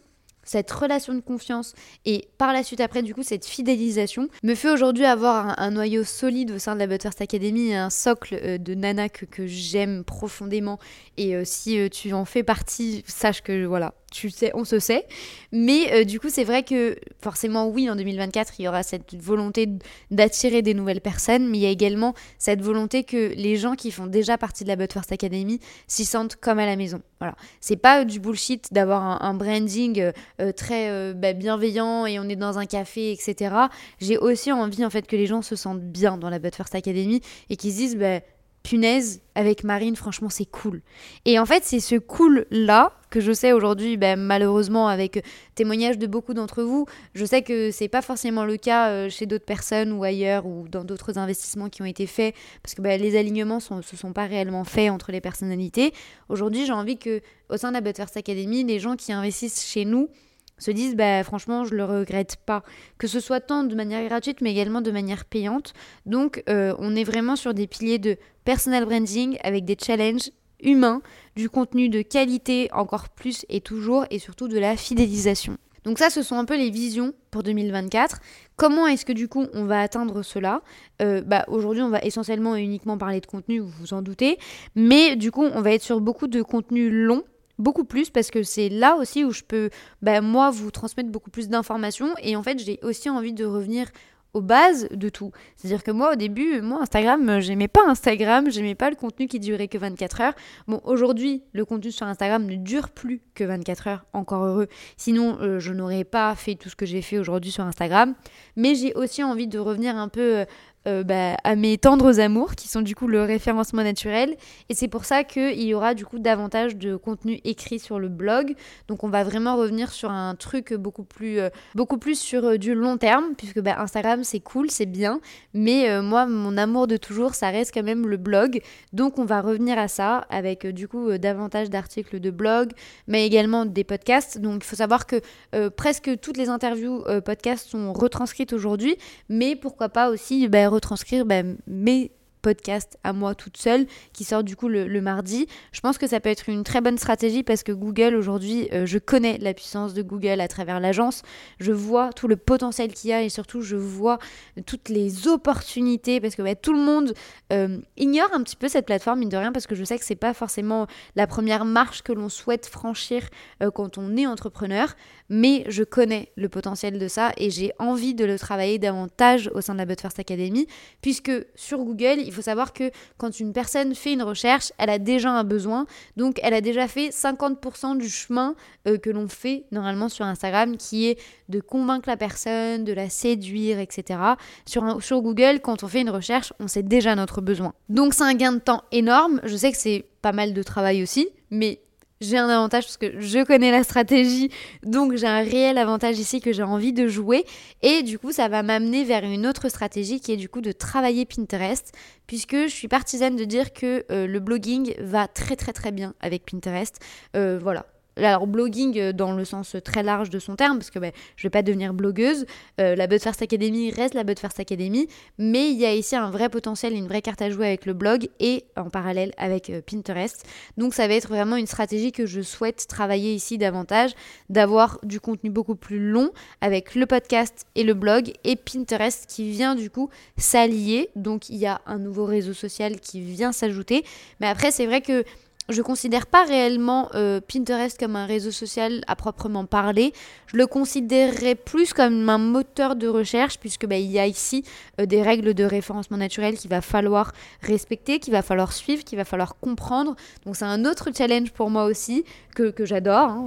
cette 0.47 0.71
relation 0.71 1.13
de 1.13 1.19
confiance 1.19 1.73
et 2.05 2.29
par 2.38 2.53
la 2.53 2.63
suite 2.63 2.81
après 2.81 3.03
du 3.03 3.13
coup 3.13 3.23
cette 3.23 3.45
fidélisation 3.45 4.29
me 4.43 4.55
fait 4.55 4.69
aujourd'hui 4.69 5.05
avoir 5.05 5.60
un, 5.60 5.71
noyau 5.71 6.03
solide 6.03 6.51
au 6.51 6.60
sein 6.60 6.73
de 6.73 6.79
la 6.79 6.88
Butterst 6.88 7.21
Academy, 7.21 7.73
un 7.73 7.89
socle 7.89 8.39
euh, 8.41 8.57
de 8.57 8.73
nana 8.73 9.10
que, 9.10 9.45
j'aime 9.45 10.03
profondément. 10.03 10.79
Et 11.17 11.36
euh, 11.36 11.43
si 11.45 11.79
euh, 11.79 11.89
tu 11.89 12.13
en 12.13 12.25
fais 12.25 12.43
partie, 12.43 13.03
sache 13.07 13.41
que 13.41 13.65
voilà, 13.65 13.93
tu 14.11 14.29
sais, 14.29 14.51
on 14.53 14.63
se 14.63 14.79
sait. 14.79 15.05
Mais 15.51 15.91
euh, 15.91 16.03
du 16.05 16.19
coup, 16.19 16.29
c'est 16.29 16.45
vrai 16.45 16.63
que 16.63 16.95
forcément, 17.21 17.67
oui, 17.67 17.89
en 17.89 17.95
2024, 17.95 18.53
il 18.59 18.63
y 18.63 18.67
aura 18.67 18.83
cette 18.83 19.15
volonté 19.15 19.67
d'attirer 20.11 20.61
des 20.61 20.73
nouvelles 20.73 21.01
personnes, 21.01 21.47
mais 21.47 21.57
il 21.57 21.61
y 21.61 21.65
a 21.65 21.69
également 21.69 22.13
cette 22.37 22.61
volonté 22.61 23.03
que 23.03 23.33
les 23.35 23.57
gens 23.57 23.75
qui 23.75 23.91
font 23.91 24.07
déjà 24.07 24.37
partie 24.37 24.63
de 24.63 24.69
la 24.69 24.77
But 24.77 24.93
First 24.93 25.11
Academy 25.11 25.59
s'y 25.87 26.05
sentent 26.05 26.37
comme 26.37 26.59
à 26.59 26.65
la 26.65 26.77
maison. 26.77 27.01
Voilà. 27.19 27.35
C'est 27.59 27.75
pas 27.75 28.05
du 28.05 28.19
bullshit 28.19 28.71
d'avoir 28.71 29.23
un, 29.23 29.33
branding 29.33 29.99
euh, 29.99 30.11
euh, 30.39 30.51
très 30.51 31.13
bah, 31.13 31.33
bienveillant 31.33 32.05
et 32.05 32.19
on 32.19 32.29
est 32.29 32.35
dans 32.35 32.59
un 32.59 32.65
café, 32.65 33.11
etc. 33.11 33.53
J'ai 33.99 34.17
aussi 34.17 34.51
envie 34.51 34.85
en 34.85 34.89
fait 34.89 35.05
que 35.05 35.15
les 35.15 35.25
gens 35.25 35.41
se 35.41 35.55
sentent 35.55 35.81
bien 35.83 36.17
dans 36.17 36.29
la 36.29 36.39
But 36.39 36.55
First 36.55 36.75
Academy 36.75 37.21
et 37.49 37.57
qu'ils 37.57 37.73
se 37.73 37.77
disent, 37.77 37.97
bah, 37.97 38.21
punaise, 38.67 39.21
avec 39.34 39.63
Marine, 39.63 39.95
franchement, 39.95 40.27
c'est 40.30 40.45
cool. 40.45 40.82
Et 41.23 41.39
en 41.39 41.45
fait, 41.45 41.63
c'est 41.63 41.80
ce 41.80 41.95
cool-là 41.95 42.91
que 43.10 43.21
je 43.21 43.32
sais 43.32 43.53
aujourd'hui, 43.53 43.95
ben, 43.95 44.19
malheureusement, 44.19 44.89
avec 44.89 45.23
témoignages 45.56 45.97
de 45.97 46.06
beaucoup 46.06 46.34
d'entre 46.34 46.63
vous, 46.63 46.86
je 47.13 47.23
sais 47.23 47.43
que 47.43 47.71
c'est 47.71 47.88
pas 47.88 48.01
forcément 48.01 48.43
le 48.43 48.58
cas 48.58 48.89
euh, 48.89 49.10
chez 49.10 49.25
d'autres 49.25 49.45
personnes 49.45 49.93
ou 49.93 50.03
ailleurs 50.03 50.45
ou 50.45 50.67
dans 50.67 50.84
d'autres 50.84 51.17
investissements 51.17 51.69
qui 51.69 51.82
ont 51.82 51.86
été 51.86 52.08
faits, 52.08 52.36
parce 52.62 52.75
que 52.75 52.82
ben, 52.82 52.99
les 53.01 53.17
alignements 53.17 53.60
ne 53.71 53.82
se 53.82 53.95
sont 53.95 54.12
pas 54.12 54.25
réellement 54.25 54.65
faits 54.65 54.91
entre 54.91 55.13
les 55.13 55.21
personnalités. 55.21 55.93
Aujourd'hui, 56.27 56.65
j'ai 56.65 56.73
envie 56.73 56.97
que, 56.97 57.21
au 57.49 57.56
sein 57.56 57.69
de 57.69 57.75
la 57.75 57.82
Butterfly 57.82 58.19
Academy, 58.19 58.65
les 58.65 58.80
gens 58.80 58.97
qui 58.97 59.13
investissent 59.13 59.65
chez 59.65 59.86
nous, 59.86 60.10
se 60.57 60.71
disent 60.71 60.95
bah, 60.95 61.23
franchement 61.23 61.65
je 61.65 61.75
le 61.75 61.83
regrette 61.83 62.37
pas 62.45 62.63
que 62.97 63.07
ce 63.07 63.19
soit 63.19 63.39
tant 63.39 63.63
de 63.63 63.75
manière 63.75 64.05
gratuite 64.07 64.41
mais 64.41 64.51
également 64.51 64.81
de 64.81 64.91
manière 64.91 65.25
payante 65.25 65.73
donc 66.05 66.43
euh, 66.49 66.75
on 66.79 66.95
est 66.95 67.03
vraiment 67.03 67.35
sur 67.35 67.53
des 67.53 67.67
piliers 67.67 67.99
de 67.99 68.17
personal 68.45 68.85
branding 68.85 69.37
avec 69.43 69.65
des 69.65 69.77
challenges 69.81 70.31
humains 70.61 71.01
du 71.35 71.49
contenu 71.49 71.89
de 71.89 72.01
qualité 72.01 72.69
encore 72.73 73.09
plus 73.09 73.45
et 73.49 73.61
toujours 73.61 74.05
et 74.09 74.19
surtout 74.19 74.47
de 74.47 74.57
la 74.57 74.75
fidélisation 74.75 75.57
donc 75.87 75.99
ça, 75.99 76.09
ce 76.09 76.21
sont 76.21 76.35
un 76.35 76.43
peu 76.43 76.57
les 76.57 76.69
visions 76.69 77.13
pour 77.31 77.43
2024. 77.43 78.19
Comment 78.57 78.87
est-ce 78.87 79.05
que 79.05 79.13
du 79.13 79.29
coup 79.29 79.45
on 79.53 79.63
va 79.63 79.79
atteindre 79.79 80.21
cela? 80.21 80.61
Euh, 81.01 81.21
bah, 81.21 81.45
Aujourd'hui, 81.47 81.81
on 81.81 81.87
va 81.89 82.01
essentiellement 82.01 82.57
et 82.57 82.61
uniquement 82.61 82.97
parler 82.97 83.21
de 83.21 83.25
contenu, 83.25 83.59
vous 83.59 83.71
vous 83.79 83.93
en 83.93 84.01
doutez. 84.01 84.37
Mais 84.75 85.15
du 85.15 85.31
coup, 85.31 85.45
on 85.45 85.61
va 85.61 85.71
être 85.71 85.81
sur 85.81 86.01
beaucoup 86.01 86.27
de 86.27 86.41
contenu 86.41 86.89
long 86.89 87.23
beaucoup 87.59 87.85
plus 87.85 88.09
parce 88.09 88.31
que 88.31 88.43
c'est 88.43 88.69
là 88.69 88.95
aussi 88.95 89.23
où 89.23 89.31
je 89.31 89.43
peux, 89.43 89.69
bah, 90.01 90.21
moi, 90.21 90.51
vous 90.51 90.71
transmettre 90.71 91.09
beaucoup 91.09 91.29
plus 91.29 91.49
d'informations. 91.49 92.13
Et 92.21 92.35
en 92.35 92.43
fait, 92.43 92.59
j'ai 92.59 92.79
aussi 92.83 93.09
envie 93.09 93.33
de 93.33 93.45
revenir 93.45 93.87
aux 94.33 94.41
bases 94.41 94.87
de 94.91 95.09
tout. 95.09 95.31
C'est-à-dire 95.55 95.83
que 95.83 95.91
moi, 95.91 96.13
au 96.13 96.15
début, 96.15 96.61
moi, 96.61 96.81
Instagram, 96.81 97.39
j'aimais 97.39 97.67
pas 97.67 97.81
Instagram, 97.87 98.51
j'aimais 98.51 98.75
pas 98.75 98.89
le 98.89 98.95
contenu 98.95 99.27
qui 99.27 99.39
durait 99.39 99.67
que 99.67 99.77
24 99.77 100.21
heures. 100.21 100.33
Bon, 100.67 100.81
aujourd'hui, 100.83 101.43
le 101.53 101.65
contenu 101.65 101.91
sur 101.91 102.05
Instagram 102.05 102.45
ne 102.45 102.55
dure 102.55 102.89
plus 102.89 103.21
que 103.33 103.43
24 103.43 103.87
heures, 103.87 104.05
encore 104.13 104.43
heureux. 104.43 104.67
Sinon, 104.95 105.37
euh, 105.41 105.59
je 105.59 105.73
n'aurais 105.73 106.03
pas 106.03 106.35
fait 106.35 106.55
tout 106.55 106.69
ce 106.69 106.75
que 106.75 106.85
j'ai 106.85 107.01
fait 107.01 107.17
aujourd'hui 107.17 107.51
sur 107.51 107.63
Instagram. 107.63 108.13
Mais 108.55 108.75
j'ai 108.75 108.93
aussi 108.93 109.23
envie 109.23 109.47
de 109.47 109.59
revenir 109.59 109.95
un 109.95 110.09
peu 110.09 110.45
euh, 110.88 111.04
bah, 111.04 111.36
à 111.43 111.56
mes 111.56 111.78
tendres 111.78 112.19
amours, 112.19 112.56
qui 112.56 112.69
sont 112.69 112.82
du 112.82 112.95
coup 112.95 113.08
le 113.08 113.23
référencement 113.23 113.84
naturel. 113.84 114.36
Et 114.69 114.73
c'est 114.73 114.88
pour 114.88 115.04
ça 115.04 115.26
qu'il 115.26 115.62
y 115.62 115.73
aura 115.73 115.93
du 115.93 116.06
coup 116.06 116.17
davantage 116.17 116.78
de 116.78 116.95
contenu 116.95 117.41
écrit 117.43 117.80
sur 117.80 118.00
le 118.00 118.08
blog. 118.08 118.56
Donc 118.88 119.04
on 119.04 119.10
va 119.10 119.23
vraiment 119.26 119.58
revenir 119.58 119.91
sur 119.91 120.12
un 120.12 120.36
truc 120.36 120.73
beaucoup 120.73 121.04
plus, 121.04 121.39
euh, 121.39 121.50
beaucoup 121.76 121.97
plus 121.97 122.17
sur 122.17 122.45
euh, 122.45 122.58
du 122.58 122.73
long 122.73 122.97
terme, 122.97 123.36
puisque 123.38 123.60
bah, 123.60 123.76
Instagram 123.80 124.23
c'est 124.23 124.39
cool, 124.39 124.71
c'est 124.71 124.86
bien. 124.86 125.19
Mais 125.54 126.02
moi, 126.02 126.26
mon 126.26 126.58
amour 126.58 126.88
de 126.88 126.97
toujours, 126.97 127.34
ça 127.34 127.50
reste 127.50 127.73
quand 127.73 127.84
même 127.84 128.08
le 128.08 128.17
blog. 128.17 128.62
Donc 128.93 129.17
on 129.17 129.26
va 129.26 129.41
revenir 129.41 129.78
à 129.78 129.88
ça 129.88 130.26
avec 130.30 130.67
du 130.67 130.88
coup 130.88 131.17
davantage 131.17 131.69
d'articles 131.69 132.19
de 132.19 132.32
blog, 132.32 132.71
mais 133.08 133.26
également 133.26 133.65
des 133.65 133.84
podcasts. 133.84 134.39
Donc 134.39 134.63
il 134.63 134.67
faut 134.67 134.76
savoir 134.76 135.06
que 135.08 135.21
presque 135.69 136.19
toutes 136.19 136.38
les 136.38 136.50
interviews 136.50 137.04
podcasts 137.26 137.69
sont 137.69 137.91
retranscrites 137.93 138.54
aujourd'hui, 138.54 138.97
mais 139.30 139.56
pourquoi 139.56 139.89
pas 139.89 140.10
aussi 140.10 140.47
bah, 140.47 140.69
retranscrire 140.77 141.25
bah, 141.25 141.43
mes 141.67 142.11
podcasts 142.47 142.97
à 143.03 143.11
moi 143.11 143.35
toute 143.35 143.57
seule 143.57 143.87
qui 144.13 144.23
sort 144.23 144.41
du 144.41 144.55
coup 144.55 144.69
le, 144.69 145.01
mardi. 145.01 145.47
Je 145.73 145.81
pense 145.81 145.97
que 145.97 146.07
ça 146.07 146.21
peut 146.21 146.29
être 146.29 146.47
une 146.47 146.63
très 146.63 146.79
bonne 146.79 146.97
stratégie 146.97 147.43
parce 147.43 147.61
que 147.61 147.73
Google 147.73 148.15
aujourd'hui, 148.15 148.69
euh, 148.71 148.85
je 148.85 148.97
connais 148.97 149.37
la 149.39 149.53
puissance 149.53 149.93
de 149.93 150.01
Google 150.01 150.39
à 150.39 150.47
travers 150.47 150.79
l'agence. 150.79 151.23
Je 151.59 151.73
vois 151.73 152.11
tout 152.13 152.29
le 152.29 152.37
potentiel 152.37 152.93
qu'il 152.93 153.09
y 153.09 153.13
a 153.13 153.21
et 153.21 153.27
surtout 153.27 153.61
je 153.61 153.75
vois 153.75 154.17
toutes 154.65 154.87
les 154.87 155.27
opportunités 155.27 156.21
parce 156.21 156.35
que 156.35 156.41
bah, 156.41 156.55
tout 156.55 156.73
le 156.73 156.79
monde 156.79 157.13
euh, 157.51 157.79
ignore 157.97 158.29
un 158.33 158.41
petit 158.43 158.55
peu 158.55 158.69
cette 158.69 158.85
plateforme 158.85 159.19
mine 159.19 159.29
de 159.29 159.37
rien 159.37 159.51
parce 159.51 159.67
que 159.67 159.75
je 159.75 159.83
sais 159.83 159.97
que 159.99 160.05
c'est 160.05 160.15
pas 160.15 160.33
forcément 160.33 160.87
la 161.17 161.27
première 161.27 161.65
marche 161.65 162.01
que 162.01 162.13
l'on 162.13 162.29
souhaite 162.29 162.65
franchir 162.65 163.23
euh, 163.61 163.71
quand 163.71 163.97
on 163.97 164.15
est 164.15 164.25
entrepreneur. 164.25 164.95
Mais 165.29 165.63
je 165.67 165.83
connais 165.83 166.31
le 166.35 166.49
potentiel 166.49 166.99
de 166.99 167.07
ça 167.07 167.31
et 167.37 167.49
j'ai 167.49 167.71
envie 167.79 168.13
de 168.13 168.25
le 168.25 168.37
travailler 168.39 168.79
davantage 168.79 169.49
au 169.53 169.61
sein 169.61 169.73
de 169.73 169.79
la 169.79 169.85
But 169.85 169.99
First 169.99 170.19
Academy, 170.19 170.67
puisque 171.01 171.31
sur 171.55 171.79
Google, 171.79 172.19
il 172.19 172.31
faut 172.31 172.41
savoir 172.41 172.73
que 172.73 172.91
quand 173.17 173.39
une 173.39 173.53
personne 173.53 173.95
fait 173.95 174.13
une 174.13 174.23
recherche, 174.23 174.71
elle 174.77 174.89
a 174.89 174.99
déjà 174.99 175.31
un 175.31 175.43
besoin, 175.43 175.85
donc 176.15 176.39
elle 176.43 176.53
a 176.53 176.61
déjà 176.61 176.87
fait 176.87 177.09
50% 177.09 177.97
du 177.97 178.09
chemin 178.09 178.55
euh, 178.87 178.97
que 178.97 179.09
l'on 179.09 179.27
fait 179.27 179.65
normalement 179.71 180.09
sur 180.09 180.25
Instagram, 180.25 180.77
qui 180.77 181.07
est 181.07 181.19
de 181.49 181.59
convaincre 181.59 182.07
la 182.07 182.17
personne, 182.17 182.83
de 182.83 182.93
la 182.93 183.09
séduire, 183.09 183.79
etc. 183.79 184.19
Sur, 184.65 185.01
sur 185.03 185.21
Google, 185.21 185.59
quand 185.61 185.83
on 185.83 185.87
fait 185.87 186.01
une 186.01 186.09
recherche, 186.09 186.53
on 186.59 186.67
sait 186.67 186.83
déjà 186.83 187.15
notre 187.15 187.41
besoin. 187.41 187.73
Donc 187.89 188.13
c'est 188.13 188.23
un 188.23 188.33
gain 188.33 188.53
de 188.53 188.59
temps 188.59 188.83
énorme, 188.91 189.41
je 189.43 189.55
sais 189.55 189.71
que 189.71 189.77
c'est 189.77 190.05
pas 190.21 190.31
mal 190.31 190.53
de 190.53 190.63
travail 190.63 191.03
aussi, 191.03 191.29
mais 191.51 191.79
j'ai 192.21 192.38
un 192.38 192.49
avantage 192.49 192.86
parce 192.86 192.97
que 192.97 193.19
je 193.19 193.43
connais 193.43 193.71
la 193.71 193.84
stratégie, 193.84 194.49
donc 194.84 195.15
j'ai 195.15 195.27
un 195.27 195.43
réel 195.43 195.77
avantage 195.77 196.17
ici 196.19 196.41
que 196.41 196.51
j'ai 196.51 196.63
envie 196.63 196.93
de 196.93 197.08
jouer. 197.08 197.45
Et 197.82 198.03
du 198.03 198.19
coup, 198.19 198.32
ça 198.32 198.47
va 198.47 198.63
m'amener 198.63 199.03
vers 199.03 199.23
une 199.23 199.45
autre 199.45 199.69
stratégie 199.69 200.19
qui 200.19 200.32
est 200.32 200.38
du 200.38 200.49
coup 200.49 200.62
de 200.62 200.71
travailler 200.71 201.25
Pinterest, 201.25 201.93
puisque 202.25 202.56
je 202.56 202.73
suis 202.73 202.88
partisane 202.88 203.36
de 203.36 203.43
dire 203.43 203.73
que 203.73 204.06
euh, 204.12 204.27
le 204.27 204.39
blogging 204.39 204.93
va 204.99 205.27
très 205.27 205.56
très 205.56 205.73
très 205.73 205.91
bien 205.91 206.13
avec 206.19 206.45
Pinterest. 206.45 206.99
Euh, 207.36 207.60
voilà, 207.62 207.86
alors 208.17 208.47
blogging 208.47 208.97
euh, 208.97 209.13
dans 209.13 209.34
le 209.34 209.45
sens 209.45 209.75
très 209.84 210.03
large 210.03 210.30
de 210.30 210.39
son 210.39 210.56
terme, 210.56 210.77
parce 210.77 210.89
que 210.89 210.99
ben, 210.99 211.12
je 211.36 211.43
vais 211.43 211.49
pas 211.49 211.62
devenir 211.62 211.93
blogueuse, 211.93 212.45
euh, 212.80 212.95
la 212.95 213.08
But 213.08 213.21
First 213.21 213.41
Academy 213.41 213.91
reste 213.91 214.13
la 214.13 214.23
But 214.23 214.39
First 214.39 214.60
Academy, 214.60 215.08
mais 215.38 215.69
il 215.69 215.77
y 215.77 215.86
a 215.86 215.93
ici 215.93 216.15
un 216.15 216.30
vrai 216.30 216.49
potentiel, 216.49 216.93
une 216.93 217.08
vraie 217.08 217.21
carte 217.21 217.41
à 217.41 217.49
jouer 217.49 217.67
avec 217.67 217.86
le 217.86 217.93
blog 217.93 218.30
et 218.39 218.65
en 218.75 218.89
parallèle 218.89 219.34
avec 219.38 219.69
euh, 219.69 219.82
Pinterest. 219.82 220.45
Donc 220.77 220.93
ça 220.93 221.08
va 221.08 221.13
être 221.13 221.30
vraiment 221.30 221.56
une 221.56 221.67
stratégie 221.67 222.12
que 222.12 222.25
je 222.25 222.41
souhaite 222.41 222.88
travailler 222.88 223.34
ici 223.34 223.58
davantage, 223.58 224.12
d'avoir 224.49 224.99
du 225.03 225.19
contenu 225.19 225.49
beaucoup 225.49 225.75
plus 225.75 225.99
long 225.99 226.32
avec 226.62 226.95
le 226.95 227.06
podcast 227.06 227.65
et 227.75 227.84
le 227.84 227.93
blog 227.93 228.34
et 228.43 228.56
Pinterest 228.56 229.25
qui 229.27 229.49
vient 229.51 229.75
du 229.75 229.89
coup 229.89 230.10
s'allier. 230.38 231.10
Donc 231.15 231.49
il 231.49 231.58
y 231.58 231.65
a 231.65 231.82
un 231.86 231.99
nouveau 231.99 232.25
réseau 232.25 232.53
social 232.53 232.99
qui 232.99 233.21
vient 233.21 233.51
s'ajouter, 233.51 234.03
mais 234.39 234.47
après 234.47 234.71
c'est 234.71 234.86
vrai 234.86 235.01
que 235.01 235.23
je 235.69 235.82
considère 235.82 236.27
pas 236.27 236.45
réellement 236.45 237.10
euh, 237.15 237.41
Pinterest 237.41 237.99
comme 237.99 238.15
un 238.15 238.25
réseau 238.25 238.51
social 238.51 239.01
à 239.08 239.15
proprement 239.15 239.65
parler. 239.65 240.13
Je 240.47 240.58
le 240.58 240.65
considérerais 240.65 241.56
plus 241.56 241.93
comme 241.93 242.30
un 242.30 242.38
moteur 242.38 242.95
de 242.95 243.08
recherche 243.08 243.60
puisque 243.60 243.86
bah, 243.86 243.97
il 243.97 244.10
y 244.10 244.19
a 244.19 244.27
ici 244.27 244.63
euh, 244.99 245.06
des 245.06 245.21
règles 245.21 245.53
de 245.53 245.63
référencement 245.63 246.17
naturel 246.17 246.56
qu'il 246.56 246.69
va 246.69 246.82
falloir 246.82 247.34
respecter, 247.62 248.19
qu'il 248.19 248.32
va 248.32 248.41
falloir 248.41 248.71
suivre, 248.71 249.03
qu'il 249.03 249.17
va 249.17 249.25
falloir 249.25 249.58
comprendre. 249.60 250.15
Donc 250.45 250.56
c'est 250.56 250.65
un 250.65 250.86
autre 250.86 251.10
challenge 251.15 251.51
pour 251.51 251.69
moi 251.69 251.86
aussi 251.86 252.23
que, 252.56 252.73
j'adore. 252.86 253.30
Hein. 253.30 253.45